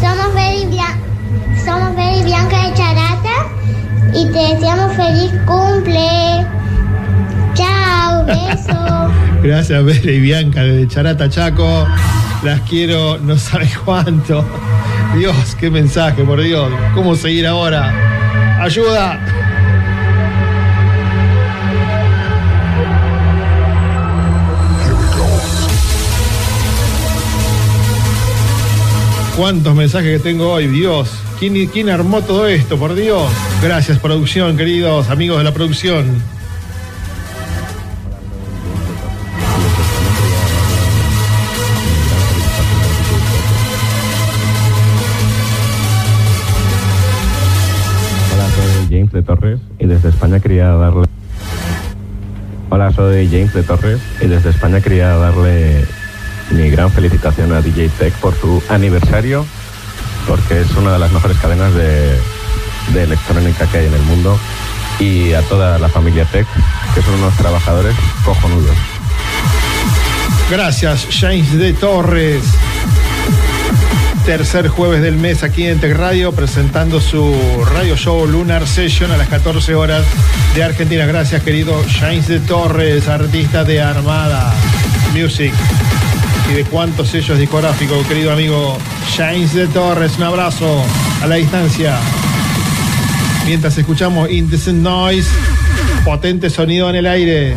Somos 0.00 0.34
Beri, 0.34 0.66
Bia- 0.66 0.98
somos 1.64 1.96
Beri 1.96 2.22
Bianca 2.24 2.66
de 2.66 2.74
Charata 2.74 3.46
y 4.12 4.26
te 4.26 4.54
deseamos 4.54 4.94
feliz 4.94 5.32
cumple. 5.46 6.46
Chao, 7.54 8.24
beso. 8.26 9.10
Gracias, 9.42 9.84
Bere 9.84 10.14
y 10.14 10.20
Bianca 10.20 10.62
desde 10.62 10.86
Charata, 10.88 11.28
Chaco. 11.30 11.86
Las 12.42 12.60
quiero, 12.62 13.18
no 13.18 13.38
sabe 13.38 13.70
cuánto. 13.86 14.44
Dios, 15.16 15.34
qué 15.58 15.70
mensaje, 15.70 16.24
por 16.24 16.42
Dios. 16.42 16.70
¿Cómo 16.94 17.14
seguir 17.16 17.46
ahora? 17.46 18.58
¡Ayuda! 18.60 19.18
¿Cuántos 29.36 29.74
mensajes 29.74 30.18
que 30.18 30.30
tengo 30.30 30.52
hoy? 30.52 30.68
Dios, 30.68 31.10
¿quién, 31.40 31.66
quién 31.66 31.90
armó 31.90 32.22
todo 32.22 32.46
esto? 32.46 32.78
Por 32.78 32.94
Dios. 32.94 33.28
Gracias, 33.60 33.98
producción, 33.98 34.56
queridos 34.56 35.10
amigos 35.10 35.38
de 35.38 35.44
la 35.44 35.52
producción. 35.52 36.22
Hola, 48.32 48.48
soy 48.54 48.86
James 48.88 49.12
de 49.12 49.22
Torres 49.22 49.60
y 49.80 49.86
desde 49.86 50.10
España 50.10 50.38
quería 50.38 50.68
darle. 50.68 51.08
Hola, 52.70 52.92
soy 52.92 53.26
James 53.26 53.52
de 53.52 53.64
Torres 53.64 54.00
y 54.20 54.28
desde 54.28 54.50
España 54.50 54.80
quería 54.80 55.08
darle 55.16 55.84
mi 56.50 56.70
gran 56.70 56.90
felicitación 56.90 57.52
a 57.52 57.60
DJ 57.60 57.88
Tech 57.90 58.14
por 58.14 58.38
su 58.38 58.62
aniversario, 58.68 59.46
porque 60.26 60.60
es 60.60 60.70
una 60.72 60.92
de 60.92 60.98
las 60.98 61.12
mejores 61.12 61.36
cadenas 61.38 61.74
de, 61.74 62.18
de 62.92 63.02
electrónica 63.02 63.66
que 63.66 63.78
hay 63.78 63.86
en 63.86 63.94
el 63.94 64.02
mundo, 64.02 64.38
y 64.98 65.32
a 65.32 65.42
toda 65.42 65.78
la 65.78 65.88
familia 65.88 66.24
Tech, 66.26 66.46
que 66.94 67.02
son 67.02 67.14
unos 67.14 67.34
trabajadores 67.36 67.94
cojonudos. 68.24 68.76
Gracias, 70.50 71.06
James 71.10 71.52
de 71.56 71.72
Torres. 71.72 72.44
Tercer 74.24 74.68
jueves 74.68 75.02
del 75.02 75.16
mes 75.16 75.42
aquí 75.42 75.66
en 75.66 75.80
Tech 75.80 75.94
Radio, 75.96 76.32
presentando 76.32 77.00
su 77.00 77.34
radio 77.74 77.96
show 77.96 78.26
Lunar 78.26 78.66
Session 78.66 79.10
a 79.10 79.16
las 79.16 79.28
14 79.28 79.74
horas 79.74 80.04
de 80.54 80.64
Argentina. 80.64 81.04
Gracias, 81.04 81.42
querido 81.42 81.74
James 81.98 82.28
de 82.28 82.40
Torres, 82.40 83.08
artista 83.08 83.64
de 83.64 83.82
Armada 83.82 84.54
Music 85.14 85.52
y 86.50 86.54
de 86.54 86.64
cuántos 86.64 87.08
sellos 87.08 87.38
discográficos, 87.38 88.06
querido 88.06 88.32
amigo 88.32 88.78
James 89.16 89.54
de 89.54 89.66
Torres. 89.68 90.16
Un 90.18 90.24
abrazo 90.24 90.84
a 91.22 91.26
la 91.26 91.36
distancia. 91.36 91.98
Mientras 93.46 93.76
escuchamos 93.78 94.30
Indecent 94.30 94.82
Noise, 94.82 95.28
potente 96.04 96.50
sonido 96.50 96.88
en 96.90 96.96
el 96.96 97.06
aire. 97.06 97.56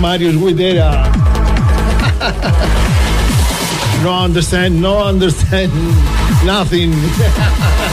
Marius 0.00 0.36
Guidera. 0.36 1.04
no 4.02 4.12
understand, 4.14 4.80
no 4.80 4.98
understand 5.02 5.72
nothing. 6.44 6.92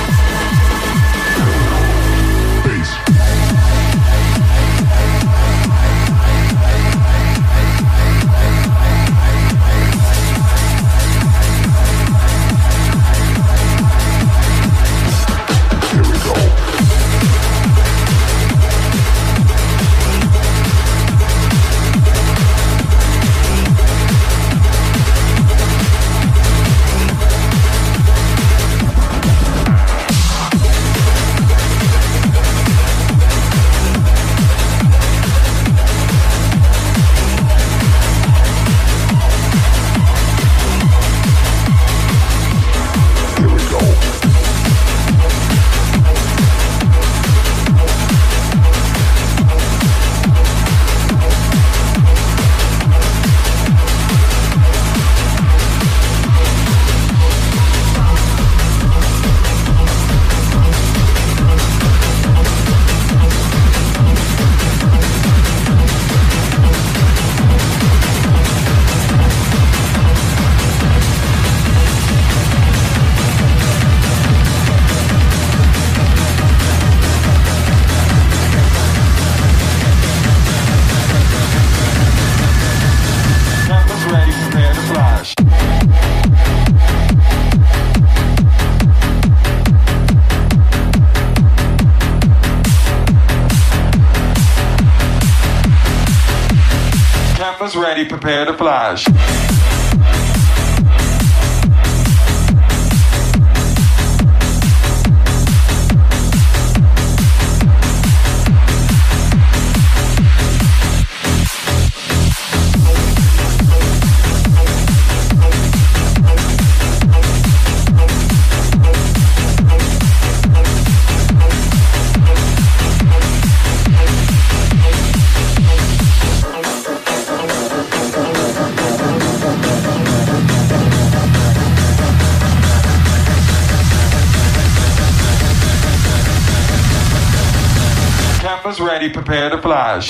prepare 139.86 140.00
to 140.00 140.10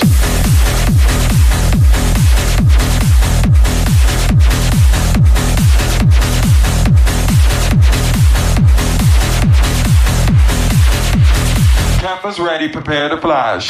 Campus 12.00 12.38
ready, 12.38 12.68
prepare 12.68 13.08
to 13.10 13.18
flash. 13.18 13.68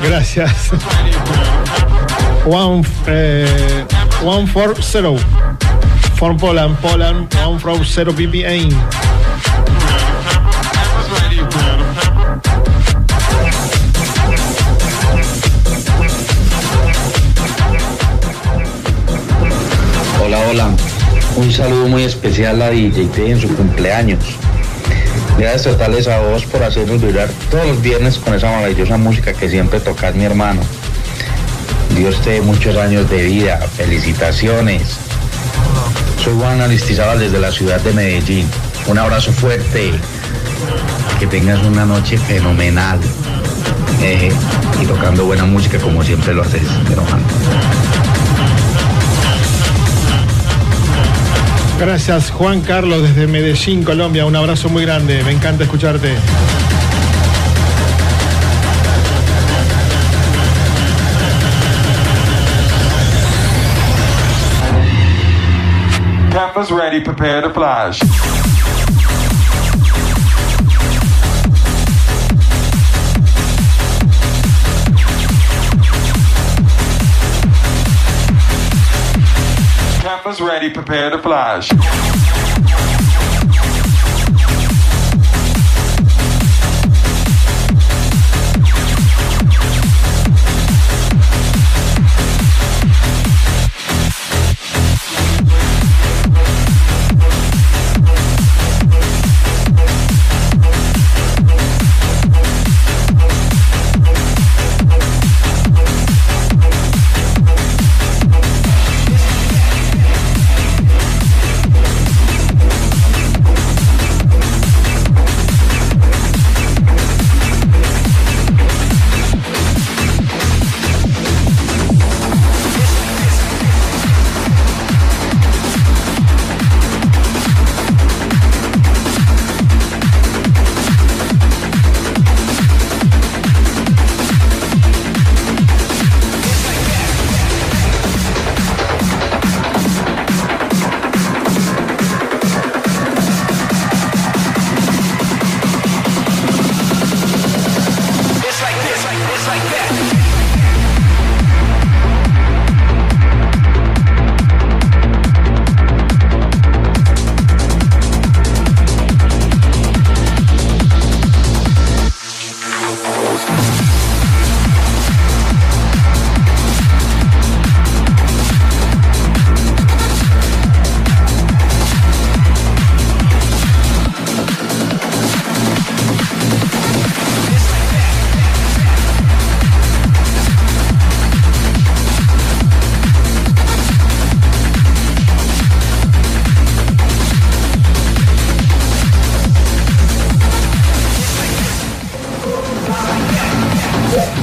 Gracias. 0.00 1.09
One, 2.50 2.82
eh, 3.06 3.86
one 4.24 4.44
four 4.44 4.74
zero. 4.82 5.16
From 6.16 6.36
Poland, 6.36 6.76
Poland, 6.78 7.32
one 7.46 7.60
from 7.60 7.84
zero. 7.84 8.10
Hola, 20.18 20.38
hola. 20.48 20.70
Un 21.36 21.52
saludo 21.52 21.86
muy 21.86 22.02
especial 22.02 22.60
a 22.62 22.70
DJT 22.70 23.18
en 23.18 23.40
su 23.40 23.54
cumpleaños. 23.54 24.24
Gracias 25.38 25.62
totales 25.62 26.08
a 26.08 26.18
vos 26.18 26.44
por 26.46 26.64
hacernos 26.64 27.00
vibrar 27.00 27.28
todos 27.48 27.64
los 27.68 27.80
viernes 27.80 28.18
con 28.18 28.34
esa 28.34 28.50
maravillosa 28.50 28.96
música 28.96 29.32
que 29.34 29.48
siempre 29.48 29.78
tocas, 29.78 30.16
mi 30.16 30.24
hermano. 30.24 30.62
Dios 32.00 32.18
te 32.22 32.40
muchos 32.40 32.74
años 32.78 33.10
de 33.10 33.24
vida. 33.24 33.58
Felicitaciones. 33.76 34.96
Soy 36.24 36.32
Juan 36.32 36.62
Aristizábal 36.62 37.18
desde 37.18 37.38
la 37.38 37.52
ciudad 37.52 37.78
de 37.82 37.92
Medellín. 37.92 38.48
Un 38.86 38.96
abrazo 38.96 39.30
fuerte. 39.34 39.92
Que 41.18 41.26
tengas 41.26 41.62
una 41.62 41.84
noche 41.84 42.16
fenomenal. 42.16 42.98
Y 44.80 44.86
tocando 44.86 45.26
buena 45.26 45.44
música 45.44 45.76
como 45.76 46.02
siempre 46.02 46.32
lo 46.32 46.40
haces. 46.40 46.62
Gracias 51.78 52.30
Juan 52.30 52.62
Carlos 52.62 53.02
desde 53.02 53.26
Medellín, 53.26 53.84
Colombia. 53.84 54.24
Un 54.24 54.36
abrazo 54.36 54.70
muy 54.70 54.86
grande. 54.86 55.22
Me 55.22 55.32
encanta 55.32 55.64
escucharte. 55.64 56.14
Ready, 66.70 67.00
prepare 67.00 67.40
to 67.40 67.50
flash. 67.50 67.98
Campus 80.00 80.40
ready, 80.40 80.70
prepare 80.70 81.10
to 81.10 81.18
flash. 81.18 81.70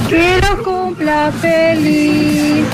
Que 0.08 0.40
lo 0.40 0.62
cumpla 0.62 1.30
feliz. 1.40 2.64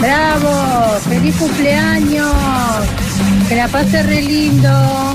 Bravo, 0.00 0.98
feliz 1.08 1.34
cumpleaños. 1.36 2.34
Que 3.48 3.56
la 3.56 3.68
pase 3.68 4.02
re 4.02 4.20
lindo. 4.20 5.14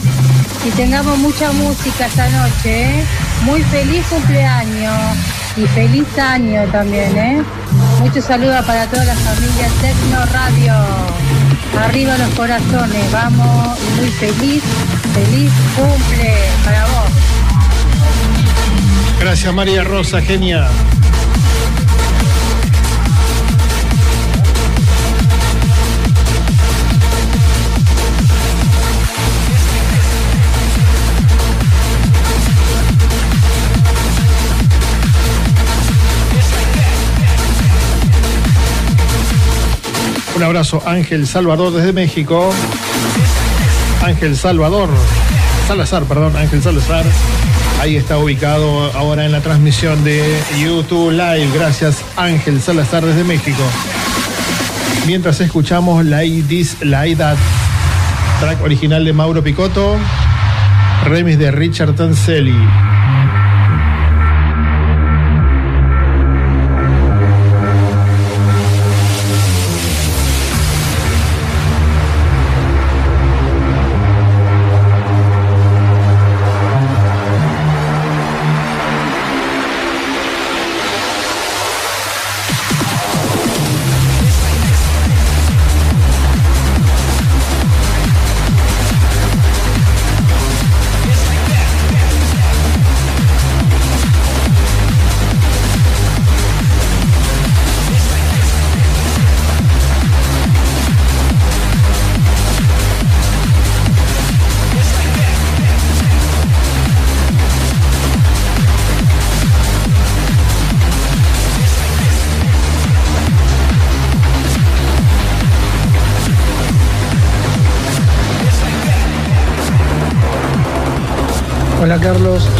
Y 0.65 0.69
tengamos 0.71 1.17
mucha 1.19 1.51
música 1.51 2.07
esta 2.07 2.27
noche. 2.29 2.99
¿eh? 2.99 3.03
Muy 3.43 3.61
feliz 3.63 4.05
cumpleaños. 4.07 5.17
Y 5.55 5.65
feliz 5.67 6.07
año 6.17 6.63
también, 6.71 7.17
¿eh? 7.17 7.43
Muchos 7.99 8.25
saludos 8.25 8.63
para 8.65 8.87
toda 8.87 9.05
la 9.05 9.15
familia 9.15 9.67
Tecno 9.81 10.25
Radio. 10.33 10.73
Arriba 11.83 12.17
los 12.17 12.29
corazones, 12.35 13.11
vamos. 13.11 13.77
Y 13.79 13.99
muy 13.99 14.09
feliz, 14.11 14.63
feliz 15.13 15.51
cumple 15.75 16.35
para 16.63 16.85
vos. 16.85 17.09
Gracias 19.19 19.53
María 19.53 19.83
Rosa, 19.83 20.21
genia. 20.21 20.67
Un 40.37 40.43
abrazo 40.43 40.83
Ángel 40.85 41.25
Salvador 41.25 41.73
desde 41.73 41.93
México. 41.93 42.53
Ángel 44.03 44.37
Salvador, 44.37 44.87
Salazar, 45.67 46.03
perdón, 46.03 46.35
Ángel 46.35 46.61
Salazar. 46.61 47.03
Ahí 47.81 47.95
está 47.95 48.19
ubicado 48.19 48.91
ahora 48.93 49.25
en 49.25 49.31
la 49.31 49.41
transmisión 49.41 50.03
de 50.03 50.39
YouTube 50.61 51.09
Live. 51.09 51.49
Gracias 51.55 52.03
Ángel 52.17 52.61
Salazar 52.61 53.03
desde 53.03 53.23
México. 53.23 53.63
Mientras 55.07 55.41
escuchamos 55.41 56.05
La 56.05 56.23
Idis 56.23 56.77
La 56.81 57.07
Idad, 57.07 57.35
track 58.39 58.61
original 58.61 59.05
de 59.05 59.13
Mauro 59.13 59.43
Picotto, 59.43 59.97
remix 61.05 61.39
de 61.39 61.49
Richard 61.49 61.95
Tancelli. 61.95 62.53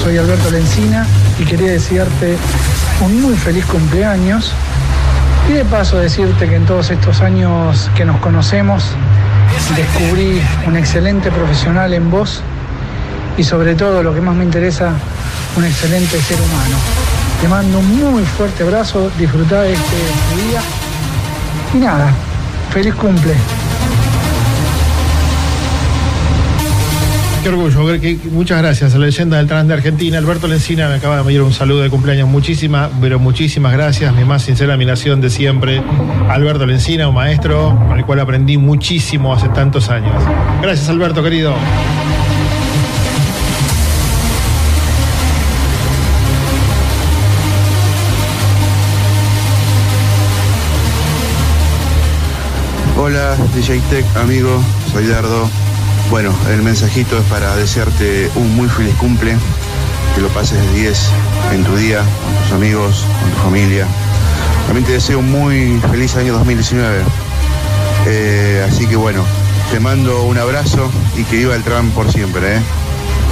Soy 0.08 0.18
Alberto 0.20 0.50
Lencina 0.52 1.06
y 1.38 1.44
quería 1.44 1.72
desearte 1.72 2.38
un 3.02 3.22
muy 3.22 3.36
feliz 3.36 3.66
cumpleaños 3.66 4.54
y 5.50 5.52
de 5.52 5.66
paso 5.66 5.98
decirte 5.98 6.48
que 6.48 6.56
en 6.56 6.66
todos 6.66 6.92
estos 6.92 7.20
años 7.20 7.92
que 7.94 8.06
nos 8.06 8.18
conocemos 8.22 8.86
descubrí 9.76 10.42
un 10.66 10.78
excelente 10.78 11.30
profesional 11.30 11.94
en 11.94 12.10
vos 12.10 12.42
y 13.38 13.44
sobre 13.44 13.76
todo 13.76 14.02
lo 14.02 14.14
que 14.14 14.22
más 14.22 14.34
me 14.34 14.46
interesa, 14.46 14.94
un 15.58 15.66
excelente 15.66 16.22
ser 16.22 16.38
humano. 16.38 16.78
Te 17.42 17.50
mando 17.50 17.80
un 17.80 18.14
muy 18.14 18.24
fuerte 18.24 18.64
abrazo, 18.64 19.12
disfrutá 19.20 19.64
de 19.64 19.74
este 19.74 19.96
día 20.48 20.62
y 21.74 21.78
nada, 21.80 22.14
feliz 22.72 22.96
cumple. 22.96 23.36
Qué 27.48 27.54
orgullo, 27.54 27.98
muchas 28.32 28.62
gracias 28.62 28.94
a 28.94 28.98
la 28.98 29.06
leyenda 29.06 29.38
del 29.38 29.48
trans 29.48 29.70
de 29.70 29.74
Argentina. 29.76 30.18
Alberto 30.18 30.50
Lencina 30.50 30.90
me 30.90 30.96
acaba 30.96 31.16
de 31.16 31.22
enviar 31.22 31.44
un 31.44 31.54
saludo 31.54 31.82
de 31.82 31.90
cumpleaños. 31.90 32.28
Muchísimas, 32.28 32.90
pero 33.00 33.20
muchísimas 33.20 33.72
gracias. 33.72 34.14
Mi 34.14 34.26
más 34.26 34.42
sincera 34.42 34.74
admiración 34.74 35.22
de 35.22 35.30
siempre. 35.30 35.82
Alberto 36.28 36.66
Lencina, 36.66 37.08
un 37.08 37.16
maestro 37.16 37.74
con 37.88 37.98
el 37.98 38.06
cual 38.06 38.20
aprendí 38.20 38.58
muchísimo 38.58 39.34
hace 39.34 39.48
tantos 39.48 39.88
años. 39.90 40.22
Gracias, 40.62 40.90
Alberto, 40.90 41.24
querido. 41.24 41.56
Hola, 53.00 53.38
DJ 53.56 53.80
Tech, 53.90 54.06
amigo, 54.18 54.62
soy 54.92 55.08
Dardo. 55.08 55.67
Bueno, 56.10 56.34
el 56.50 56.62
mensajito 56.62 57.18
es 57.18 57.24
para 57.26 57.56
desearte 57.58 58.32
un 58.36 58.56
muy 58.56 58.70
feliz 58.70 58.96
cumple, 58.96 59.36
que 60.16 60.22
lo 60.22 60.30
pases 60.30 60.60
de 60.60 60.80
10 60.80 61.10
en 61.54 61.64
tu 61.66 61.76
día, 61.76 62.00
con 62.00 62.44
tus 62.44 62.52
amigos, 62.54 63.06
con 63.22 63.32
tu 63.32 63.38
familia. 63.38 63.86
También 64.68 64.86
te 64.86 64.94
deseo 64.94 65.20
un 65.20 65.30
muy 65.30 65.80
feliz 65.92 66.16
año 66.16 66.34
2019. 66.34 67.04
Eh, 68.08 68.66
así 68.68 68.88
que 68.88 68.96
bueno, 68.96 69.24
te 69.72 69.82
mando 69.82 70.24
un 70.24 70.38
abrazo 70.38 70.90
y 71.18 71.24
que 71.24 71.38
viva 71.38 71.56
el 71.56 71.64
tram 71.64 71.92
por 71.92 72.10
siempre, 72.12 72.58
¿eh? 72.58 72.62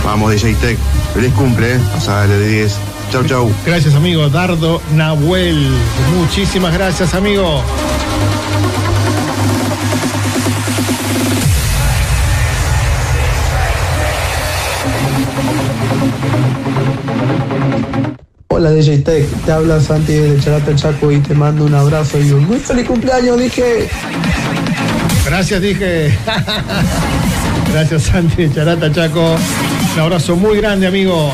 Vamos, 0.04 0.32
DJ 0.32 0.56
Tech, 0.56 0.78
feliz 1.14 1.34
cumple, 1.34 1.76
¿eh? 1.76 1.80
Pasale 1.94 2.38
de 2.38 2.48
10. 2.48 2.76
Chau, 3.12 3.24
chau. 3.24 3.52
Gracias, 3.66 3.96
amigo. 3.96 4.30
Dardo 4.30 4.82
Nahuel. 4.94 5.70
Muchísimas 6.18 6.74
gracias, 6.74 7.14
amigo. 7.14 7.64
Hola 18.66 18.74
DJ 18.74 18.98
Tech, 19.04 19.28
te 19.46 19.52
habla 19.52 19.80
Santi 19.80 20.14
de 20.14 20.40
Charata 20.40 20.76
Chaco 20.76 21.12
y 21.12 21.20
te 21.20 21.36
mando 21.36 21.66
un 21.66 21.76
abrazo 21.76 22.20
y 22.20 22.32
un 22.32 22.48
muy 22.48 22.58
feliz 22.58 22.88
cumpleaños, 22.88 23.38
dije. 23.38 23.88
Gracias, 25.24 25.62
dije. 25.62 26.18
Gracias, 27.72 28.02
Santi 28.02 28.48
de 28.48 28.56
Charata 28.56 28.92
Chaco. 28.92 29.36
Un 29.94 30.00
abrazo 30.00 30.36
muy 30.36 30.58
grande, 30.58 30.88
amigo. 30.88 31.32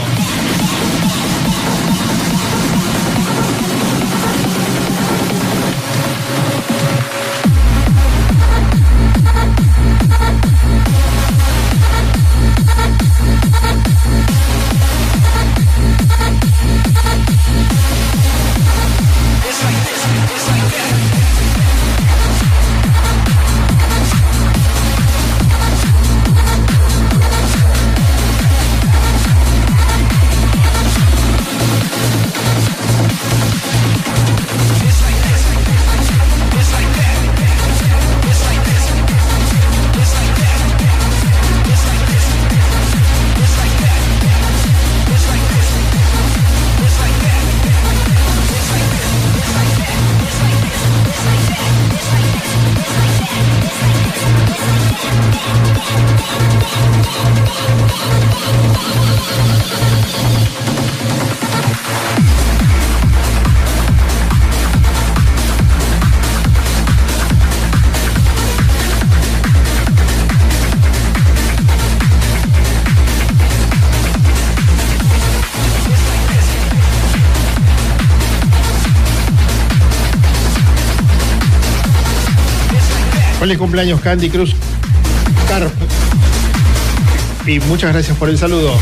Cumpleaños 83.57 84.01
Candy 84.01 84.29
Cruz 84.29 84.55
Carp. 85.47 85.71
Y 87.45 87.59
muchas 87.61 87.91
gracias 87.91 88.17
por 88.17 88.29
el 88.29 88.37
saludo. 88.37 88.73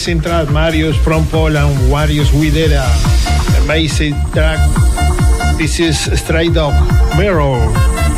Amazing 0.00 0.50
Marius 0.50 0.96
from 0.96 1.26
Poland, 1.26 1.76
Marius 1.90 2.30
Widera. 2.30 2.88
Amazing 3.64 4.16
track. 4.32 4.56
This 5.58 5.78
is 5.78 6.00
Stray 6.18 6.48
Dog, 6.48 6.72
Mirror, 7.18 7.60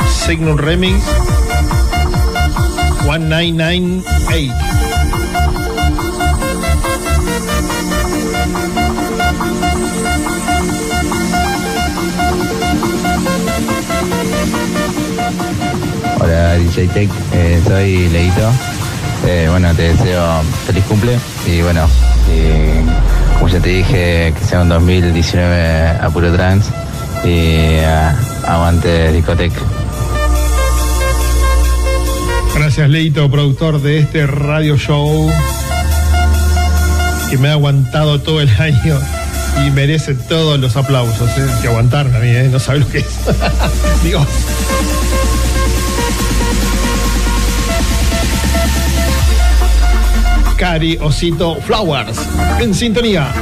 Signal 0.07 0.59
Remix, 0.59 1.03
1998. 3.03 4.55
Hola 16.21 16.55
DJ 16.63 16.87
Tech, 16.95 17.11
eh, 17.35 17.61
soy 17.67 18.07
Leito. 18.15 18.72
Eh, 19.27 19.47
bueno, 19.49 19.73
te 19.75 19.95
deseo 19.95 20.43
feliz 20.67 20.85
cumple 20.85 21.19
y 21.47 21.63
bueno, 21.63 21.89
y 22.29 23.39
como 23.39 23.49
ya 23.49 23.61
te 23.61 23.69
dije, 23.69 24.35
que 24.37 24.45
sea 24.45 24.63
un 24.63 24.69
2019 24.69 25.89
a 26.01 26.11
puro 26.11 26.33
trans 26.33 26.67
y 27.25 27.79
ah, 27.85 28.15
aguante 28.47 29.13
discoteca. 29.13 29.61
Gracias 32.55 32.91
Leito, 32.91 33.31
productor 33.31 33.81
de 33.81 34.01
este 34.01 34.27
radio 34.27 34.77
show 34.77 35.31
que 37.31 37.39
me 37.39 37.49
ha 37.49 37.53
aguantado 37.53 38.21
todo 38.21 38.41
el 38.41 38.51
año 38.61 38.99
y 39.65 39.71
merece 39.71 40.15
todos 40.15 40.59
los 40.61 40.77
aplausos. 40.77 41.29
¿eh? 41.39 41.47
Que 41.63 41.69
aguantarme 41.69 42.17
a 42.17 42.21
mí, 42.21 42.29
¿eh? 42.29 42.49
no 42.51 42.59
sabes 42.59 42.83
lo 42.83 42.89
que 42.89 42.99
es. 42.99 43.07
Digo. 44.05 44.25
Cari 50.63 50.97
Osito 51.01 51.57
Flowers 51.57 52.21
en 52.61 52.73
sintonía. 52.73 53.33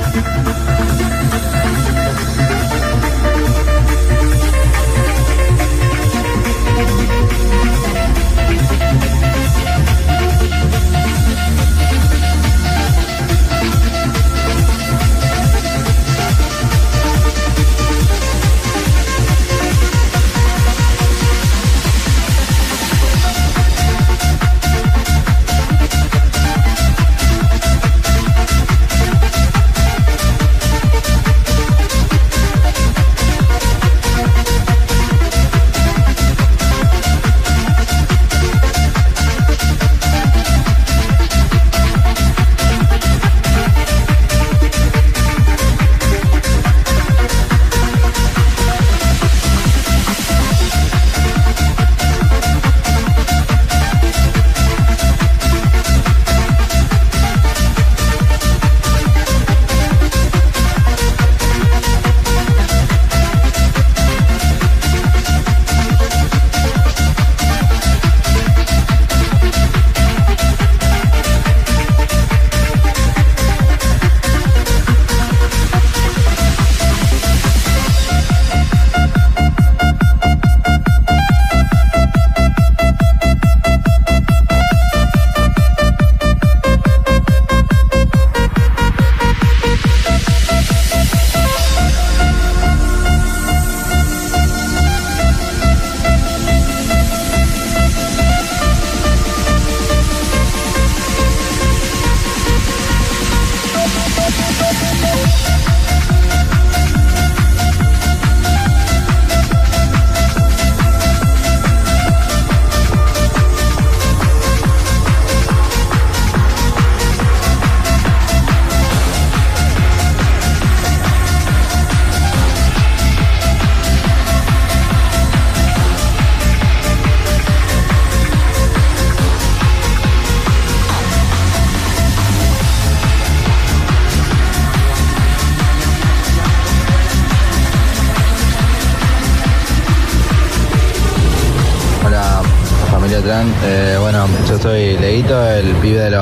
pibe 145.80 145.98
de 145.98 146.10
la 146.10 146.19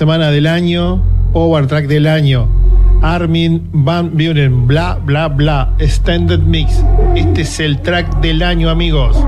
semana 0.00 0.30
del 0.30 0.46
año, 0.46 1.02
Power 1.34 1.66
Track 1.66 1.86
del 1.86 2.06
año, 2.06 2.48
Armin 3.02 3.68
Van 3.70 4.12
Buren, 4.16 4.66
bla, 4.66 4.94
bla, 4.94 5.28
bla, 5.28 5.74
Standard 5.78 6.40
Mix. 6.40 6.82
Este 7.14 7.42
es 7.42 7.60
el 7.60 7.82
track 7.82 8.22
del 8.22 8.42
año, 8.42 8.70
amigos. 8.70 9.22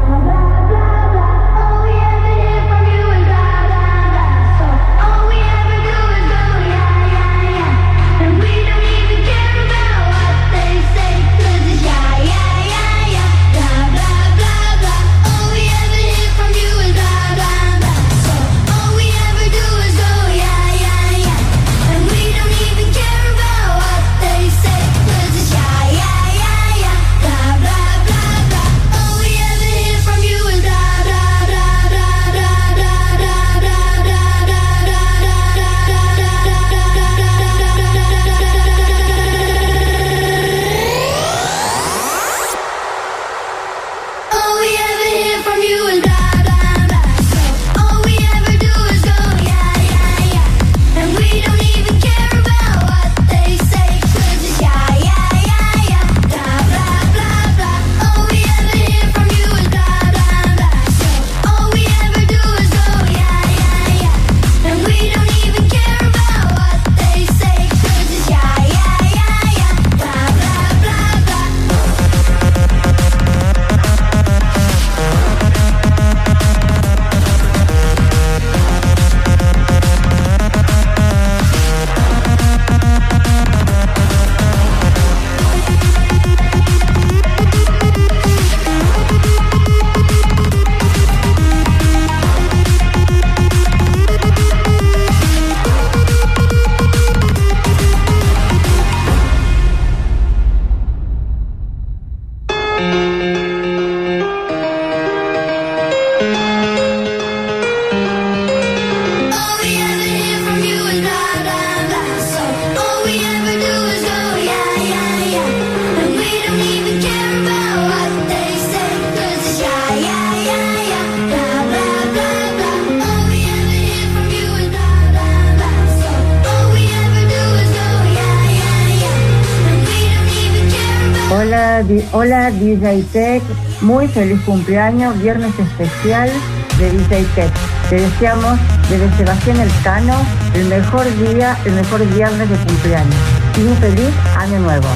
Hola 132.15 132.51
DJ 132.51 133.05
Tech, 133.11 133.43
muy 133.81 134.07
feliz 134.07 134.39
cumpleaños, 134.43 135.19
viernes 135.23 135.59
especial 135.59 136.31
de 136.79 136.91
DJ 136.91 137.25
Tech. 137.35 137.51
Te 137.89 138.03
deseamos 138.03 138.59
desde 138.91 139.11
Sebastián 139.17 139.59
Elcano 139.59 140.15
el 140.53 140.67
mejor 140.67 141.07
día, 141.27 141.57
el 141.65 141.73
mejor 141.73 142.07
viernes 142.15 142.51
de 142.51 142.57
cumpleaños 142.57 143.15
y 143.57 143.63
un 143.63 143.77
feliz 143.79 144.11
año 144.37 144.61
nuevo. 144.61 144.89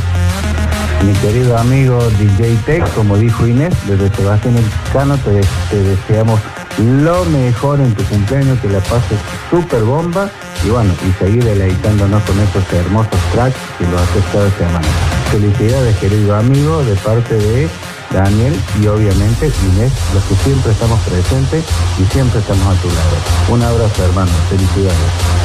Mi 1.06 1.14
querido 1.14 1.56
amigo 1.56 1.98
DJ 2.18 2.55
Tech, 2.66 2.94
como 2.94 3.16
dijo 3.16 3.47
Inés, 3.47 3.72
desde 3.86 4.14
Sebastián 4.14 4.56
Elcano 4.59 5.16
te, 5.16 5.40
te 5.70 5.82
deseamos 5.82 6.38
lo 6.78 7.24
mejor 7.24 7.80
en 7.80 7.94
tu 7.94 8.05
cumpleaños, 8.05 8.60
que 8.60 8.68
la 8.68 8.80
pases 8.80 9.18
super 9.48 9.82
bomba 9.84 10.28
y 10.66 10.68
bueno, 10.68 10.93
y 11.09 11.24
seguir 11.24 11.43
deleitándonos 11.44 12.22
con 12.24 12.38
estos 12.40 12.70
hermosos 12.74 13.18
tracks 13.32 13.56
que 13.78 13.84
lo 13.86 13.98
haces 13.98 14.24
cada 14.30 14.51
semana. 14.51 15.06
Felicidades, 15.31 15.97
querido 15.98 16.36
amigo, 16.36 16.82
de 16.85 16.94
parte 16.97 17.35
de 17.35 17.69
Daniel 18.12 18.55
y 18.81 18.86
obviamente 18.86 19.51
Inés, 19.73 19.93
los 20.15 20.23
que 20.24 20.35
siempre 20.44 20.73
estamos 20.73 21.01
presentes 21.01 21.65
y 21.98 22.12
siempre 22.12 22.40
estamos 22.40 22.66
a 22.66 22.81
tu 22.81 22.89
lado. 22.89 23.16
Un 23.51 23.62
abrazo, 23.62 24.05
hermano. 24.05 24.31
Felicidades. 24.48 25.36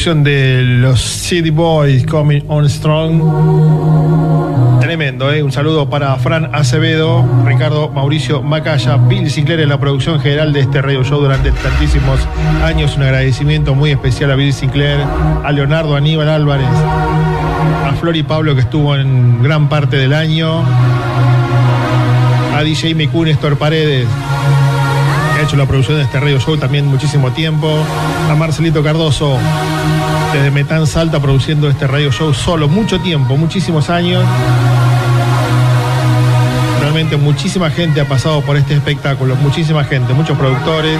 De 0.00 0.62
los 0.62 0.98
City 0.98 1.50
Boys 1.50 2.06
Coming 2.06 2.40
on 2.48 2.66
Strong. 2.70 3.20
Tremendo, 4.80 5.30
¿eh? 5.30 5.42
Un 5.42 5.52
saludo 5.52 5.90
para 5.90 6.16
Fran 6.16 6.48
Acevedo, 6.54 7.22
Ricardo 7.44 7.90
Mauricio 7.90 8.42
Macaya, 8.42 8.96
Bill 8.96 9.30
Sinclair 9.30 9.60
en 9.60 9.68
la 9.68 9.78
producción 9.78 10.18
general 10.18 10.54
de 10.54 10.60
este 10.60 10.80
radio 10.80 11.04
show 11.04 11.20
durante 11.20 11.52
tantísimos 11.52 12.18
años. 12.64 12.96
Un 12.96 13.02
agradecimiento 13.02 13.74
muy 13.74 13.90
especial 13.90 14.30
a 14.30 14.36
Bill 14.36 14.54
Sinclair, 14.54 15.00
a 15.44 15.52
Leonardo 15.52 15.94
Aníbal 15.94 16.30
Álvarez, 16.30 16.66
a 17.84 17.92
Flor 18.00 18.16
y 18.16 18.22
Pablo 18.22 18.54
que 18.54 18.62
estuvo 18.62 18.96
en 18.96 19.42
gran 19.42 19.68
parte 19.68 19.98
del 19.98 20.14
año, 20.14 20.64
a 22.56 22.62
DJ 22.62 22.94
Miku 22.94 23.22
Néstor 23.22 23.58
Paredes, 23.58 24.08
ha 25.40 25.42
hecho 25.44 25.56
la 25.56 25.64
producción 25.64 25.96
de 25.96 26.02
este 26.02 26.20
radio 26.20 26.38
show 26.38 26.58
también 26.58 26.86
muchísimo 26.86 27.32
tiempo, 27.32 27.82
a 28.30 28.34
Marcelito 28.34 28.82
Cardoso, 28.82 29.38
desde 30.34 30.50
Metán 30.50 30.86
Salta 30.86 31.18
produciendo 31.18 31.70
este 31.70 31.86
radio 31.86 32.12
show 32.12 32.34
solo, 32.34 32.68
mucho 32.68 33.00
tiempo, 33.00 33.38
muchísimos 33.38 33.88
años. 33.88 34.22
Realmente 36.80 37.16
muchísima 37.16 37.70
gente 37.70 38.02
ha 38.02 38.04
pasado 38.04 38.42
por 38.42 38.58
este 38.58 38.74
espectáculo, 38.74 39.34
muchísima 39.36 39.82
gente, 39.84 40.12
muchos 40.12 40.36
productores. 40.36 40.98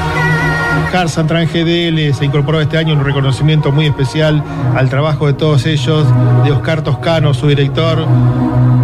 Carsan 0.91 1.27
Tran 1.27 1.47
GDL 1.47 2.15
se 2.15 2.25
incorporó 2.25 2.63
este 2.63 2.79
año 2.79 2.95
un 2.95 3.05
reconocimiento 3.05 3.73
muy 3.73 3.87
especial 3.87 4.43
al 4.75 4.89
trabajo 4.89 5.27
de 5.27 5.35
todos 5.35 5.67
ellos, 5.67 6.07
de 6.45 6.53
Oscar 6.53 6.83
Toscano, 6.83 7.35
su 7.35 7.47
director, 7.47 8.07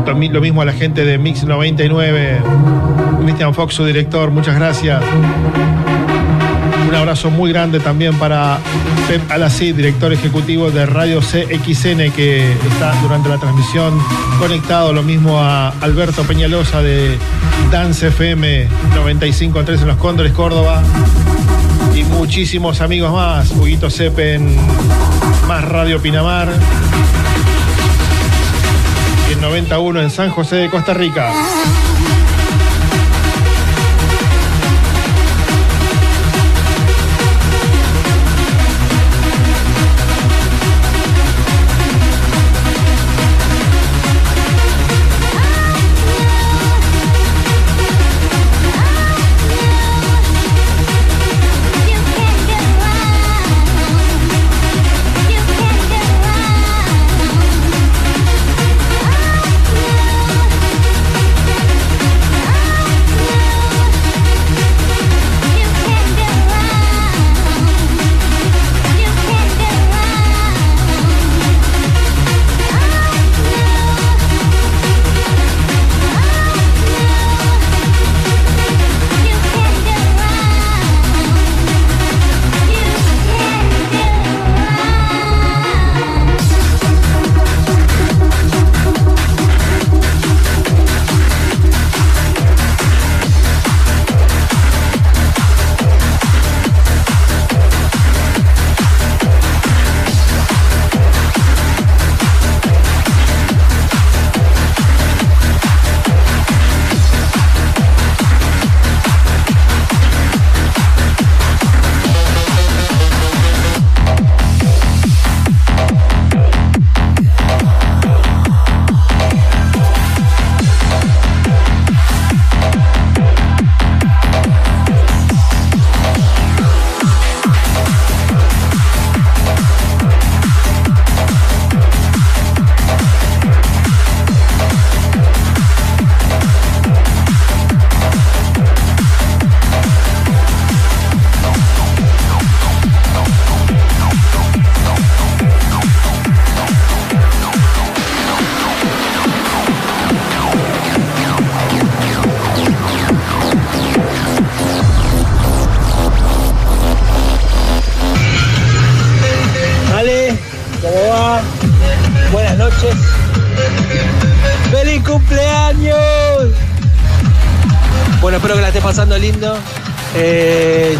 lo 0.06 0.40
mismo 0.40 0.60
a 0.60 0.66
la 0.66 0.72
gente 0.74 1.06
de 1.06 1.16
Mix 1.16 1.44
99, 1.44 2.42
Christian 3.26 3.54
Fox, 3.54 3.74
su 3.74 3.84
director, 3.84 4.30
muchas 4.30 4.54
gracias. 4.54 5.02
Un 6.88 6.94
abrazo 6.94 7.28
muy 7.28 7.50
grande 7.50 7.80
también 7.80 8.14
para 8.18 8.58
Pep 9.08 9.20
Alacid, 9.30 9.74
director 9.74 10.12
ejecutivo 10.12 10.70
de 10.70 10.86
Radio 10.86 11.20
CXN, 11.20 12.12
que 12.12 12.52
está 12.52 12.94
durante 13.02 13.28
la 13.28 13.38
transmisión 13.38 13.98
conectado. 14.38 14.92
Lo 14.92 15.02
mismo 15.02 15.40
a 15.40 15.70
Alberto 15.80 16.22
Peñalosa 16.22 16.82
de 16.82 17.18
Dance 17.72 18.06
FM 18.08 18.68
95.3 18.94 19.80
en 19.82 19.88
Los 19.88 19.96
Cóndores, 19.96 20.32
Córdoba. 20.32 20.82
Y 21.96 22.04
muchísimos 22.04 22.80
amigos 22.80 23.12
más. 23.12 23.50
Huguito 23.50 23.90
Sepen, 23.90 24.56
más 25.48 25.64
Radio 25.64 26.00
Pinamar. 26.00 26.48
Y 29.28 29.32
el 29.32 29.40
91 29.40 30.00
en 30.00 30.10
San 30.10 30.30
José 30.30 30.56
de 30.56 30.70
Costa 30.70 30.94
Rica. 30.94 31.32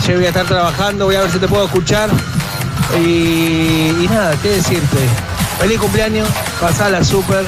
Yo 0.07 0.15
voy 0.15 0.27
a 0.27 0.28
estar 0.28 0.47
trabajando, 0.47 1.07
voy 1.07 1.16
a 1.16 1.23
ver 1.23 1.31
si 1.33 1.39
te 1.41 1.49
puedo 1.49 1.65
escuchar. 1.65 2.09
Y, 2.97 4.07
nada, 4.09 4.37
qué 4.41 4.51
decirte. 4.51 4.99
Feliz 5.59 5.81
cumpleaños, 5.81 6.28
pasala 6.61 7.03
súper. 7.03 7.45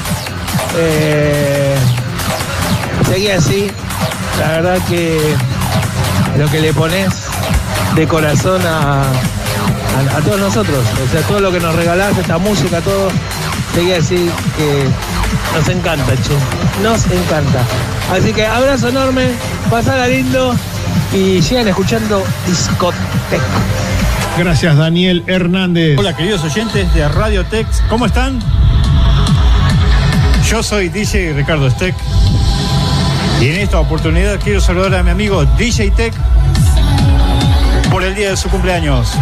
Eh, 0.76 1.76
seguí 3.06 3.30
así. 3.30 3.70
La 4.40 4.48
verdad 4.48 4.78
que 4.89 5.36
lo 6.36 6.51
que 6.51 6.60
le 6.60 6.72
pones 6.72 7.14
de 7.94 8.09
corazón 8.09 8.60
a, 8.66 9.02
a, 9.02 10.18
a 10.18 10.20
todos 10.22 10.40
nosotros. 10.40 10.85
O 11.06 11.12
sea, 11.12 11.20
todo 11.28 11.39
lo 11.39 11.52
que 11.52 11.60
nos 11.60 11.76
regalás, 11.76 12.18
esta 12.18 12.39
música, 12.39 12.80
todo, 12.80 13.09
seguí 13.72 13.93
así 13.93 14.28
que 14.56 14.85
nos 15.56 15.68
encanta, 15.68 16.12
che. 16.16 16.82
Nos 16.82 17.06
encanta. 17.06 17.62
Así 18.12 18.32
que 18.32 18.44
abrazo 18.44 18.89
enorme, 18.89 19.30
pasala 19.70 20.09
lindo 20.09 20.56
y 21.12 21.43
sigan 21.43 21.68
escuchando 21.68 22.24
Discotec. 22.47 23.40
Gracias, 24.39 24.76
Daniel 24.76 25.24
Hernández. 25.26 25.98
Hola 25.98 26.14
queridos 26.16 26.44
oyentes 26.44 26.93
de 26.94 27.09
Radio 27.09 27.44
Tex, 27.44 27.82
¿cómo 27.89 28.06
están? 28.06 28.40
Yo 30.48 30.62
soy 30.62 30.89
DJ 30.89 31.32
Ricardo 31.35 31.70
Steck 31.70 31.94
y 33.40 33.48
en 33.48 33.56
esta 33.56 33.80
oportunidad 33.80 34.39
quiero 34.40 34.60
saludar 34.60 34.94
a 34.94 35.02
mi 35.02 35.10
amigo 35.10 35.44
DJ 35.44 35.90
Tech 35.93 36.14
por 37.90 38.02
el 38.05 38.14
día 38.14 38.30
de 38.30 38.36
su 38.36 38.48
cumpleaños. 38.48 39.12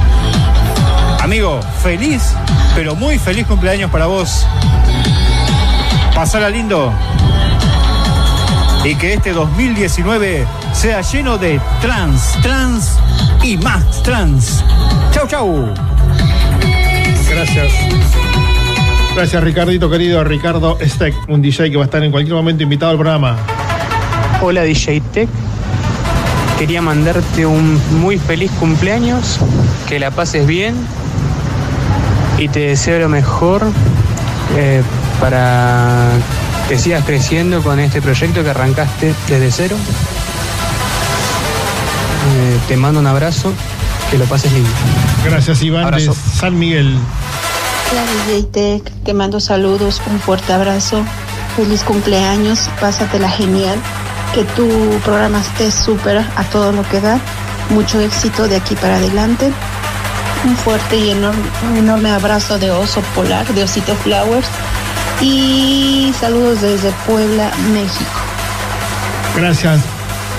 Amigo, 1.21 1.61
feliz, 1.83 2.35
pero 2.75 2.95
muy 2.95 3.19
feliz 3.19 3.47
cumpleaños 3.47 3.91
para 3.91 4.07
vos. 4.07 4.47
Pasala 6.15 6.49
lindo. 6.51 6.93
Y 8.85 8.95
que 8.95 9.15
este 9.15 9.33
2019 9.33 10.47
sea 10.77 11.01
lleno 11.01 11.39
de 11.39 11.59
trans, 11.81 12.35
trans 12.43 12.99
y 13.43 13.57
más 13.57 14.03
trans. 14.03 14.63
Chau, 15.11 15.27
chau. 15.27 15.75
Gracias. 17.31 17.73
Gracias, 19.15 19.43
Ricardito 19.43 19.89
querido. 19.89 20.23
Ricardo 20.23 20.77
Steck, 20.83 21.15
un 21.29 21.41
DJ 21.41 21.71
que 21.71 21.77
va 21.77 21.85
a 21.85 21.87
estar 21.87 22.03
en 22.05 22.11
cualquier 22.11 22.35
momento 22.35 22.63
invitado 22.63 22.93
al 22.93 22.99
programa. 22.99 23.39
Hola 24.43 24.63
DJ 24.63 25.01
Tech. 25.13 25.29
Quería 26.59 26.83
mandarte 26.83 27.47
un 27.47 27.81
muy 27.99 28.19
feliz 28.19 28.51
cumpleaños, 28.61 29.39
que 29.89 29.99
la 29.99 30.11
pases 30.11 30.47
bien 30.47 30.75
y 32.39 32.49
te 32.49 32.61
deseo 32.61 32.99
lo 32.99 33.09
mejor 33.09 33.63
eh, 34.57 34.83
para 35.21 36.11
que 36.69 36.79
sigas 36.79 37.03
creciendo 37.05 37.63
con 37.63 37.81
este 37.81 38.03
proyecto 38.03 38.45
que 38.45 38.51
arrancaste 38.51 39.15
desde 39.29 39.51
cero. 39.51 39.77
Eh, 42.39 42.61
te 42.69 42.77
mando 42.77 43.01
un 43.01 43.07
abrazo, 43.07 43.51
que 44.11 44.19
lo 44.19 44.27
pases 44.27 44.53
lindo. 44.53 44.69
Gracias, 45.25 45.63
Iván 45.63 45.91
de 45.91 46.13
San 46.35 46.59
Miguel. 46.59 46.95
Hola 47.91 48.03
DJ 48.27 48.43
Tech, 48.53 48.93
te 49.05 49.15
mando 49.15 49.41
saludos, 49.41 50.03
un 50.11 50.21
fuerte 50.21 50.53
abrazo, 50.53 51.03
feliz 51.57 51.83
cumpleaños, 51.83 52.69
pásatela 52.79 53.31
genial, 53.31 53.79
que 54.35 54.45
tu 54.45 54.69
programa 55.03 55.41
esté 55.41 55.71
súper 55.71 56.19
a 56.19 56.45
todo 56.53 56.73
lo 56.73 56.87
que 56.91 57.01
da, 57.01 57.19
mucho 57.71 58.01
éxito 58.01 58.49
de 58.49 58.57
aquí 58.57 58.75
para 58.75 58.97
adelante, 58.97 59.51
un 60.45 60.57
fuerte 60.59 60.97
y 60.97 61.13
enorme, 61.13 61.43
un 61.71 61.79
enorme 61.79 62.11
abrazo 62.11 62.59
de 62.59 62.71
oso 62.71 63.01
polar, 63.15 63.47
de 63.55 63.63
osito 63.63 63.95
flowers 63.95 64.49
y 65.23 66.13
saludos 66.21 66.61
desde 66.61 66.91
Puebla, 67.07 67.51
México. 67.73 68.21
Gracias, 69.37 69.81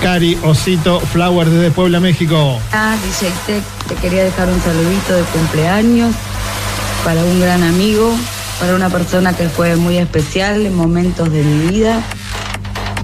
Cari 0.02 0.38
Osito 0.44 1.00
Flower 1.00 1.48
desde 1.48 1.70
Puebla, 1.70 2.00
México. 2.00 2.60
Ah, 2.72 2.96
DJ 3.04 3.32
Tech, 3.46 3.64
te 3.88 3.94
quería 3.96 4.24
dejar 4.24 4.48
un 4.48 4.60
saludito 4.62 5.14
de 5.14 5.22
cumpleaños 5.24 6.14
para 7.04 7.22
un 7.24 7.40
gran 7.40 7.62
amigo, 7.64 8.14
para 8.60 8.74
una 8.74 8.90
persona 8.90 9.34
que 9.36 9.48
fue 9.48 9.76
muy 9.76 9.98
especial 9.98 10.64
en 10.66 10.74
momentos 10.74 11.32
de 11.32 11.42
mi 11.42 11.68
vida, 11.68 12.00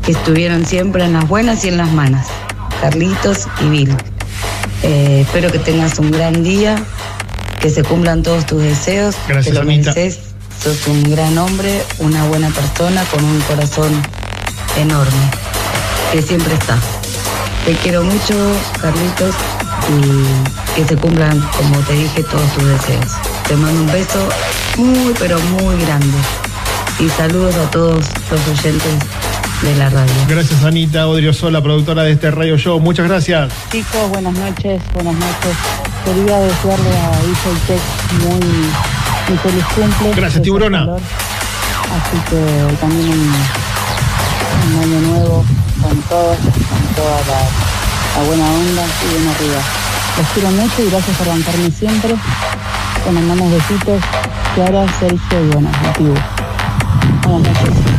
que 0.04 0.12
estuvieron 0.12 0.64
siempre 0.66 1.04
en 1.04 1.14
las 1.14 1.26
buenas 1.26 1.64
y 1.64 1.68
en 1.68 1.78
las 1.78 1.90
malas, 1.90 2.26
Carlitos 2.80 3.48
y 3.60 3.68
Bill. 3.68 3.96
Eh, 4.82 5.22
espero 5.26 5.50
que 5.50 5.58
tengas 5.58 5.98
un 5.98 6.10
gran 6.10 6.44
día, 6.44 6.76
que 7.60 7.70
se 7.70 7.82
cumplan 7.82 8.22
todos 8.22 8.46
tus 8.46 8.62
deseos, 8.62 9.16
Gracias, 9.26 9.46
te 9.46 9.52
lo 9.54 9.62
Anita. 9.62 9.90
mereces, 9.90 10.20
sos 10.62 10.86
un 10.86 11.02
gran 11.10 11.38
hombre, 11.38 11.82
una 11.98 12.24
buena 12.26 12.50
persona 12.50 13.02
con 13.04 13.24
un 13.24 13.40
corazón 13.42 13.92
enorme, 14.76 15.30
que 16.14 16.22
siempre 16.22 16.54
está. 16.54 16.78
Te 17.64 17.72
quiero 17.82 18.04
mucho, 18.04 18.34
Carlitos, 18.80 19.34
y 19.90 20.76
que 20.76 20.86
se 20.86 20.96
cumplan, 20.96 21.40
como 21.56 21.80
te 21.80 21.92
dije, 21.94 22.22
todos 22.22 22.52
tus 22.52 22.68
deseos. 22.68 23.06
Te 23.48 23.56
mando 23.56 23.80
un 23.80 23.90
beso 23.90 24.28
muy, 24.76 25.12
pero 25.18 25.40
muy 25.40 25.76
grande. 25.84 26.16
Y 27.00 27.08
saludos 27.08 27.56
a 27.56 27.68
todos 27.72 28.06
los 28.30 28.40
oyentes 28.46 28.94
de 29.62 29.74
la 29.74 29.90
radio. 29.90 30.14
Gracias, 30.28 30.62
Anita 30.62 31.08
Odriozola, 31.08 31.60
productora 31.60 32.04
de 32.04 32.12
este 32.12 32.30
Radio 32.30 32.56
Show. 32.58 32.78
Muchas 32.78 33.08
gracias. 33.08 33.52
Chicos, 33.72 34.08
buenas 34.10 34.34
noches, 34.34 34.80
buenas 34.92 35.14
noches. 35.14 35.56
Quería 36.04 36.38
desearle 36.38 36.96
a 36.96 37.10
DJ 37.22 37.50
Tech 37.66 37.82
muy, 38.20 38.40
muy 39.30 39.38
feliz 39.38 39.64
cumple. 39.74 40.14
Gracias, 40.14 40.42
Tiburona. 40.44 40.82
Así 40.94 42.18
que 42.30 42.76
también 42.76 43.10
un, 43.10 43.34
un 44.68 44.80
año 44.80 45.00
nuevo 45.08 45.44
con 45.80 45.96
todos, 46.02 46.38
con 46.38 46.94
toda 46.94 47.20
la, 47.28 48.22
buena 48.26 48.44
onda 48.44 48.84
y 49.04 49.14
bien 49.14 49.28
arriba. 49.28 49.60
Los 50.16 50.26
quiero 50.28 50.50
mucho 50.50 50.82
y 50.82 50.90
gracias 50.90 51.16
por 51.16 51.28
bancarme 51.28 51.70
siempre. 51.70 52.14
Te 53.04 53.10
mandamos 53.10 53.52
besitos. 53.52 54.02
Clara, 54.54 54.86
Sergio 55.00 55.44
y 55.44 55.48
bueno, 55.48 55.70
motivo. 55.82 56.14
Buenas 57.26 57.52
noches. 57.52 57.94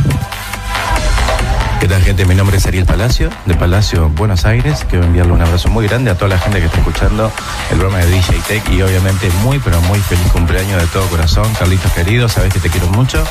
¿Qué 1.80 1.88
tal 1.88 2.02
gente? 2.02 2.24
Mi 2.24 2.34
nombre 2.34 2.56
es 2.56 2.66
Ariel 2.66 2.86
Palacio, 2.86 3.30
de 3.44 3.54
Palacio 3.54 4.08
Buenos 4.08 4.46
Aires. 4.46 4.84
Quiero 4.88 5.04
enviarle 5.04 5.34
un 5.34 5.42
abrazo 5.42 5.68
muy 5.68 5.86
grande 5.86 6.10
a 6.10 6.14
toda 6.14 6.30
la 6.30 6.38
gente 6.38 6.58
que 6.58 6.66
está 6.66 6.78
escuchando 6.78 7.30
el 7.70 7.78
programa 7.78 8.04
de 8.04 8.10
DJ 8.10 8.40
Tech 8.48 8.70
y 8.70 8.82
obviamente 8.82 9.28
muy 9.42 9.58
pero 9.58 9.80
muy 9.82 10.00
feliz 10.00 10.26
cumpleaños 10.32 10.80
de 10.80 10.88
todo 10.88 11.06
corazón. 11.08 11.46
Carlitos 11.58 11.92
querido, 11.92 12.28
sabes 12.28 12.52
que 12.52 12.60
te 12.60 12.70
quiero 12.70 12.88
mucho. 12.88 13.22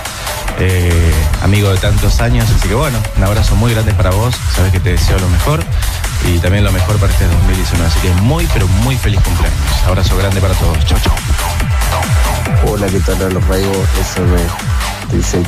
Eh, 0.59 1.13
amigo 1.41 1.69
de 1.69 1.77
tantos 1.77 2.21
años, 2.21 2.49
así 2.49 2.69
que 2.69 2.75
bueno, 2.75 2.97
un 3.17 3.23
abrazo 3.23 3.55
muy 3.55 3.73
grande 3.73 3.93
para 3.93 4.11
vos. 4.11 4.35
Sabes 4.55 4.71
que 4.71 4.79
te 4.79 4.91
deseo 4.91 5.19
lo 5.19 5.27
mejor 5.27 5.63
y 6.23 6.39
también 6.39 6.63
lo 6.63 6.71
mejor 6.71 6.97
para 6.97 7.11
este 7.11 7.27
2019. 7.27 7.87
Así 7.87 7.99
que 7.99 8.13
muy 8.21 8.47
pero 8.53 8.67
muy 8.83 8.95
feliz 8.95 9.19
cumpleaños. 9.21 9.59
Abrazo 9.85 10.17
grande 10.17 10.39
para 10.39 10.53
todos. 10.55 10.77
Chau, 10.85 10.97
chau. 10.99 11.13
Hola, 12.67 12.87
¿qué 12.87 12.99
tal? 12.99 13.33
Los 13.33 13.45
Raigo 13.47 13.85
SM 14.01 14.37
dice 15.11 15.43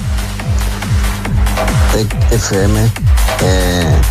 FM. 2.32 2.92
Eh, 3.42 4.02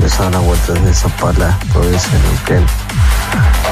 les 0.00 0.18
dan 0.18 0.32
las 0.32 0.42
vueltas 0.42 0.82
de 0.84 0.94
Zapala, 0.94 1.58
provincia 1.72 2.10
de 2.12 2.18
Neuquén. 2.20 2.66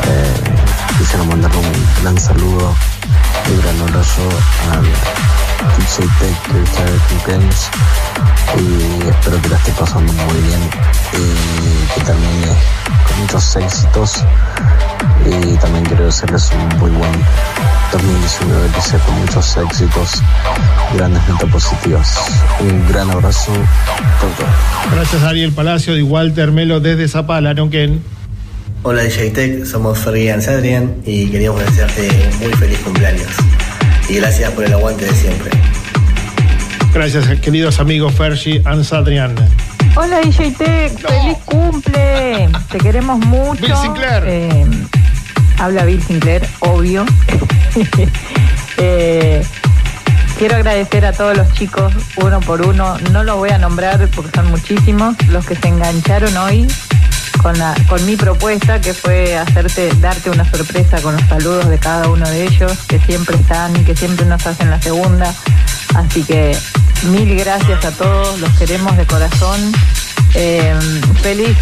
Eh, 0.09 0.68
quisiera 0.97 1.25
mandarle 1.25 1.59
un 1.59 2.03
gran 2.03 2.19
saludo 2.19 2.75
y 3.47 3.53
un 3.53 3.61
gran 3.63 3.81
abrazo 3.83 4.23
al 4.73 4.85
DJ 5.77 6.09
Tech 6.19 6.53
que 6.53 6.63
está 6.63 6.85
de 6.85 6.99
cumpleaños 7.09 7.71
y 8.57 9.09
espero 9.09 9.43
que 9.43 9.49
la 9.49 9.57
esté 9.57 9.73
pasando 9.73 10.13
muy 10.13 10.41
bien 10.41 10.61
y 11.13 11.95
que 11.95 12.01
termine 12.05 12.57
con 13.07 13.21
muchos 13.21 13.57
éxitos 13.57 14.25
y 15.27 15.57
también 15.57 15.85
quiero 15.85 16.07
desearles 16.07 16.51
un 16.53 16.79
muy 16.79 16.91
buen 16.91 17.13
2019 17.93 18.69
que 18.75 18.81
sea 18.81 18.99
con 19.01 19.19
muchos 19.21 19.57
éxitos 19.57 20.23
grandes 20.95 21.27
notas 21.29 21.51
positivas. 21.51 22.19
Un 22.61 22.89
gran 22.89 23.11
abrazo. 23.11 23.53
Chau. 24.21 24.49
Gracias, 24.93 25.23
Ariel 25.23 25.53
Palacio 25.53 25.97
y 25.97 26.03
Walter 26.03 26.53
Melo 26.53 26.81
desde 26.81 27.09
Zapala, 27.09 27.55
Neuquén. 27.55 28.03
Hola 28.85 29.03
DJ 29.03 29.31
Tech, 29.31 29.65
somos 29.65 29.99
Fergie 29.99 30.27
y 30.27 30.29
Adrian 30.31 30.95
y 31.05 31.29
queríamos 31.31 31.61
desearte 31.65 32.09
un 32.33 32.39
muy 32.39 32.53
feliz 32.53 32.79
cumpleaños. 32.79 33.29
Y 34.09 34.15
gracias 34.15 34.53
por 34.53 34.65
el 34.65 34.73
aguante 34.73 35.05
de 35.05 35.15
siempre. 35.15 35.51
Gracias, 36.95 37.27
queridos 37.41 37.81
amigos 37.81 38.15
Fergie 38.15 38.63
and 38.65 38.85
Sadrian. 38.85 39.35
Hola 39.97 40.21
DJ 40.21 40.53
Tech, 40.53 40.93
feliz 40.97 41.39
cumple. 41.45 42.49
Te 42.71 42.79
queremos 42.79 43.19
mucho. 43.19 43.61
Bill 43.61 43.77
Sinclair. 43.83 44.23
Eh, 44.27 44.67
habla 45.59 45.85
Bill 45.85 46.03
Sinclair, 46.03 46.47
obvio. 46.61 47.05
Eh, 48.81 49.45
quiero 50.39 50.55
agradecer 50.55 51.05
a 51.05 51.13
todos 51.13 51.37
los 51.37 51.53
chicos, 51.53 51.93
uno 52.19 52.39
por 52.39 52.65
uno. 52.65 52.97
No 53.11 53.25
los 53.25 53.37
voy 53.39 53.51
a 53.51 53.59
nombrar 53.59 54.09
porque 54.15 54.31
son 54.37 54.53
muchísimos 54.53 55.17
los 55.31 55.45
que 55.45 55.57
se 55.57 55.67
engancharon 55.67 56.37
hoy 56.37 56.69
con, 57.39 57.57
con 57.89 58.05
mi 58.07 58.17
propuesta, 58.17 58.81
que 58.81 58.95
fue 58.95 59.37
hacerte, 59.37 59.91
darte 60.01 60.31
una 60.31 60.49
sorpresa 60.51 61.01
con 61.01 61.17
los 61.17 61.27
saludos 61.29 61.69
de 61.69 61.79
cada 61.79 62.09
uno 62.09 62.29
de 62.29 62.45
ellos, 62.45 62.73
que 62.87 62.99
siempre 63.01 63.37
están 63.37 63.75
y 63.77 63.85
que 63.85 63.97
siempre 63.97 64.27
nos 64.27 64.47
hacen 64.47 64.71
la 64.71 64.81
segunda. 64.81 65.35
Así 65.95 66.23
que 66.23 66.57
mil 67.11 67.35
gracias 67.37 67.85
a 67.85 67.91
todos, 67.93 68.41
los 68.41 68.51
queremos 68.59 68.97
de 68.97 69.07
corazón. 69.07 69.73
Eh, 70.35 70.75
feliz 71.23 71.57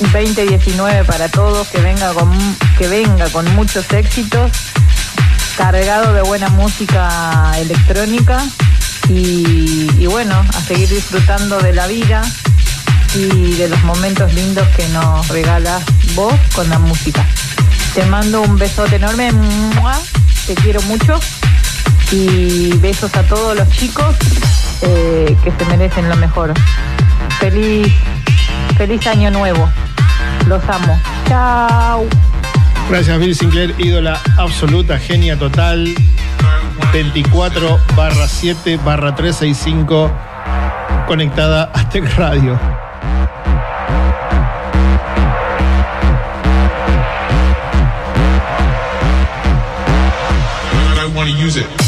2019 0.00 1.04
para 1.04 1.28
todos, 1.28 1.68
que 1.68 1.80
venga 1.80 2.12
con 2.12 2.30
que 2.78 2.88
venga 2.88 3.28
con 3.30 3.54
muchos 3.54 3.90
éxitos, 3.92 4.50
cargado 5.56 6.12
de 6.12 6.22
buena 6.22 6.48
música 6.48 7.52
electrónica 7.58 8.44
y 9.08 10.06
bueno, 10.06 10.34
a 10.54 10.60
seguir 10.62 10.88
disfrutando 10.88 11.58
de 11.58 11.72
la 11.74 11.86
vida 11.86 12.22
y 13.14 13.54
de 13.54 13.68
los 13.68 13.82
momentos 13.84 14.32
lindos 14.32 14.66
que 14.68 14.88
nos 14.88 15.28
regalas 15.28 15.82
vos 16.14 16.34
con 16.54 16.68
la 16.68 16.78
música. 16.78 17.26
Te 17.94 18.04
mando 18.06 18.40
un 18.42 18.56
besote 18.56 18.96
enorme, 18.96 19.30
te 20.46 20.54
quiero 20.54 20.80
mucho 20.82 21.20
y 22.10 22.72
besos 22.78 23.14
a 23.16 23.22
todos 23.22 23.56
los 23.56 23.68
chicos 23.70 24.16
eh, 24.82 25.36
que 25.44 25.52
se 25.52 25.64
merecen 25.66 26.08
lo 26.08 26.16
mejor. 26.16 26.54
Feliz, 27.38 27.92
feliz 28.76 29.06
año 29.06 29.30
nuevo. 29.30 29.68
Los 30.46 30.62
amo. 30.68 30.98
Chao. 31.28 32.06
Gracias, 32.88 33.18
Bill 33.18 33.34
Sinclair, 33.34 33.74
ídola 33.78 34.20
absoluta, 34.38 34.98
genia 34.98 35.38
total. 35.38 35.94
24 36.92 37.78
barra 37.96 38.28
7 38.28 38.78
barra 38.84 39.14
365, 39.14 40.10
conectada 41.06 41.70
a 41.72 41.88
Tech 41.88 42.04
Radio. 42.16 42.58
Want 51.22 51.36
to 51.36 51.40
use 51.40 51.56
it. 51.56 51.81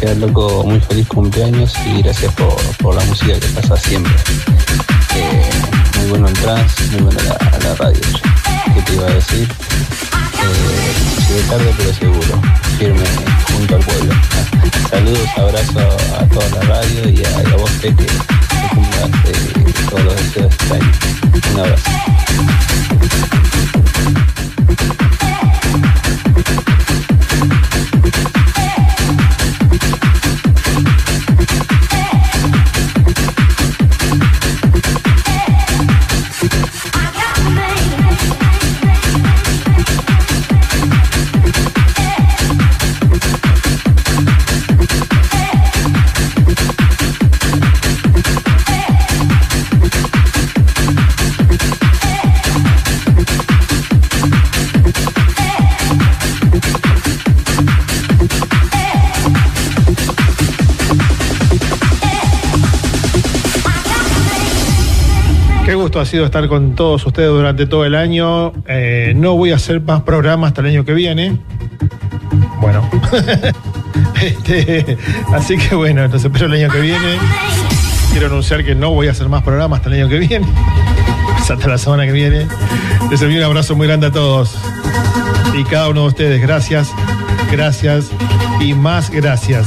Desear 0.00 0.16
loco 0.16 0.64
muy 0.64 0.80
feliz 0.80 1.06
cumpleaños 1.08 1.74
y 1.84 2.00
gracias 2.00 2.32
por, 2.32 2.56
por 2.78 2.94
la 2.94 3.04
música 3.04 3.38
que 3.38 3.48
pasa 3.48 3.76
siempre. 3.76 4.09
Sido 66.10 66.24
estar 66.24 66.48
con 66.48 66.74
todos 66.74 67.06
ustedes 67.06 67.28
durante 67.28 67.66
todo 67.66 67.84
el 67.84 67.94
año. 67.94 68.52
Eh, 68.66 69.12
no 69.14 69.36
voy 69.36 69.52
a 69.52 69.56
hacer 69.56 69.80
más 69.80 70.02
programas 70.02 70.48
hasta 70.48 70.60
el 70.60 70.66
año 70.66 70.84
que 70.84 70.92
viene. 70.92 71.38
Bueno. 72.60 72.88
Este, 74.20 74.98
así 75.32 75.56
que 75.56 75.74
bueno, 75.74 76.06
los 76.06 76.22
espero 76.22 76.44
el 76.44 76.52
año 76.52 76.68
que 76.70 76.80
viene. 76.80 77.16
Quiero 78.10 78.26
anunciar 78.26 78.62
que 78.62 78.74
no 78.74 78.90
voy 78.90 79.08
a 79.08 79.12
hacer 79.12 79.30
más 79.30 79.42
programas 79.42 79.78
hasta 79.78 79.88
el 79.88 80.02
año 80.02 80.10
que 80.10 80.18
viene. 80.18 80.46
Hasta 81.38 81.66
la 81.66 81.78
semana 81.78 82.04
que 82.04 82.12
viene. 82.12 82.46
Les 83.10 83.22
envío 83.22 83.38
un 83.38 83.44
abrazo 83.44 83.74
muy 83.76 83.86
grande 83.86 84.08
a 84.08 84.12
todos. 84.12 84.58
Y 85.58 85.64
cada 85.64 85.88
uno 85.88 86.02
de 86.02 86.08
ustedes, 86.08 86.42
gracias, 86.42 86.92
gracias 87.50 88.10
y 88.60 88.74
más 88.74 89.10
gracias. 89.10 89.66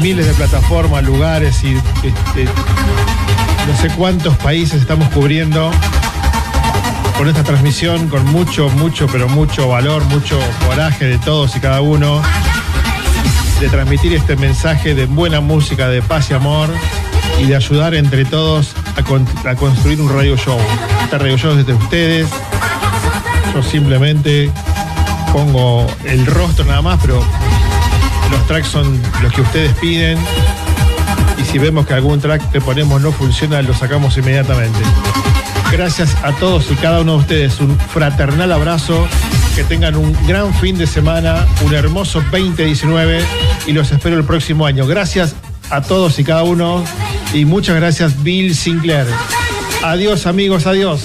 Miles 0.00 0.26
de 0.26 0.32
plataformas, 0.32 1.04
lugares 1.04 1.62
y 1.62 1.74
este, 1.74 2.48
no 3.68 3.76
sé 3.76 3.88
cuántos 3.96 4.36
países 4.38 4.80
estamos 4.80 5.08
cubriendo 5.10 5.70
con 7.16 7.28
esta 7.28 7.42
transmisión, 7.42 8.08
con 8.08 8.24
mucho, 8.26 8.68
mucho, 8.70 9.06
pero 9.08 9.28
mucho 9.28 9.68
valor, 9.68 10.04
mucho 10.06 10.38
coraje 10.66 11.04
de 11.06 11.18
todos 11.18 11.54
y 11.56 11.60
cada 11.60 11.80
uno, 11.80 12.22
de 13.60 13.68
transmitir 13.68 14.14
este 14.14 14.36
mensaje 14.36 14.94
de 14.94 15.06
buena 15.06 15.40
música, 15.40 15.88
de 15.88 16.00
paz 16.00 16.30
y 16.30 16.34
amor 16.34 16.68
y 17.40 17.46
de 17.46 17.56
ayudar 17.56 17.94
entre 17.94 18.24
todos 18.24 18.72
a, 18.96 19.02
con- 19.02 19.26
a 19.44 19.54
construir 19.56 20.00
un 20.00 20.08
radio 20.14 20.36
show. 20.36 20.58
Este 21.04 21.18
radio 21.18 21.36
show 21.36 21.58
es 21.58 21.66
de 21.66 21.72
ustedes. 21.74 22.28
Yo 23.54 23.62
simplemente 23.62 24.50
pongo 25.32 25.86
el 26.04 26.24
rostro 26.26 26.64
nada 26.64 26.82
más, 26.82 26.98
pero 27.02 27.22
los 28.30 28.46
tracks 28.46 28.68
son 28.68 29.00
los 29.22 29.32
que 29.32 29.40
ustedes 29.40 29.72
piden 29.78 30.18
y 31.40 31.44
si 31.44 31.58
vemos 31.58 31.86
que 31.86 31.94
algún 31.94 32.20
track 32.20 32.50
que 32.50 32.60
ponemos 32.60 33.00
no 33.00 33.12
funciona, 33.12 33.62
lo 33.62 33.74
sacamos 33.74 34.16
inmediatamente. 34.16 34.78
Gracias 35.72 36.16
a 36.22 36.32
todos 36.32 36.70
y 36.70 36.74
cada 36.76 37.00
uno 37.00 37.12
de 37.12 37.18
ustedes, 37.18 37.60
un 37.60 37.78
fraternal 37.78 38.52
abrazo, 38.52 39.06
que 39.54 39.64
tengan 39.64 39.96
un 39.96 40.16
gran 40.26 40.54
fin 40.54 40.78
de 40.78 40.86
semana, 40.86 41.46
un 41.64 41.74
hermoso 41.74 42.22
2019 42.30 43.20
y 43.66 43.72
los 43.72 43.90
espero 43.92 44.16
el 44.16 44.24
próximo 44.24 44.66
año. 44.66 44.86
Gracias 44.86 45.34
a 45.70 45.82
todos 45.82 46.18
y 46.18 46.24
cada 46.24 46.42
uno 46.42 46.84
y 47.34 47.44
muchas 47.44 47.76
gracias 47.76 48.22
Bill 48.22 48.54
Sinclair. 48.54 49.06
Adiós 49.82 50.26
amigos, 50.26 50.66
adiós. 50.66 51.02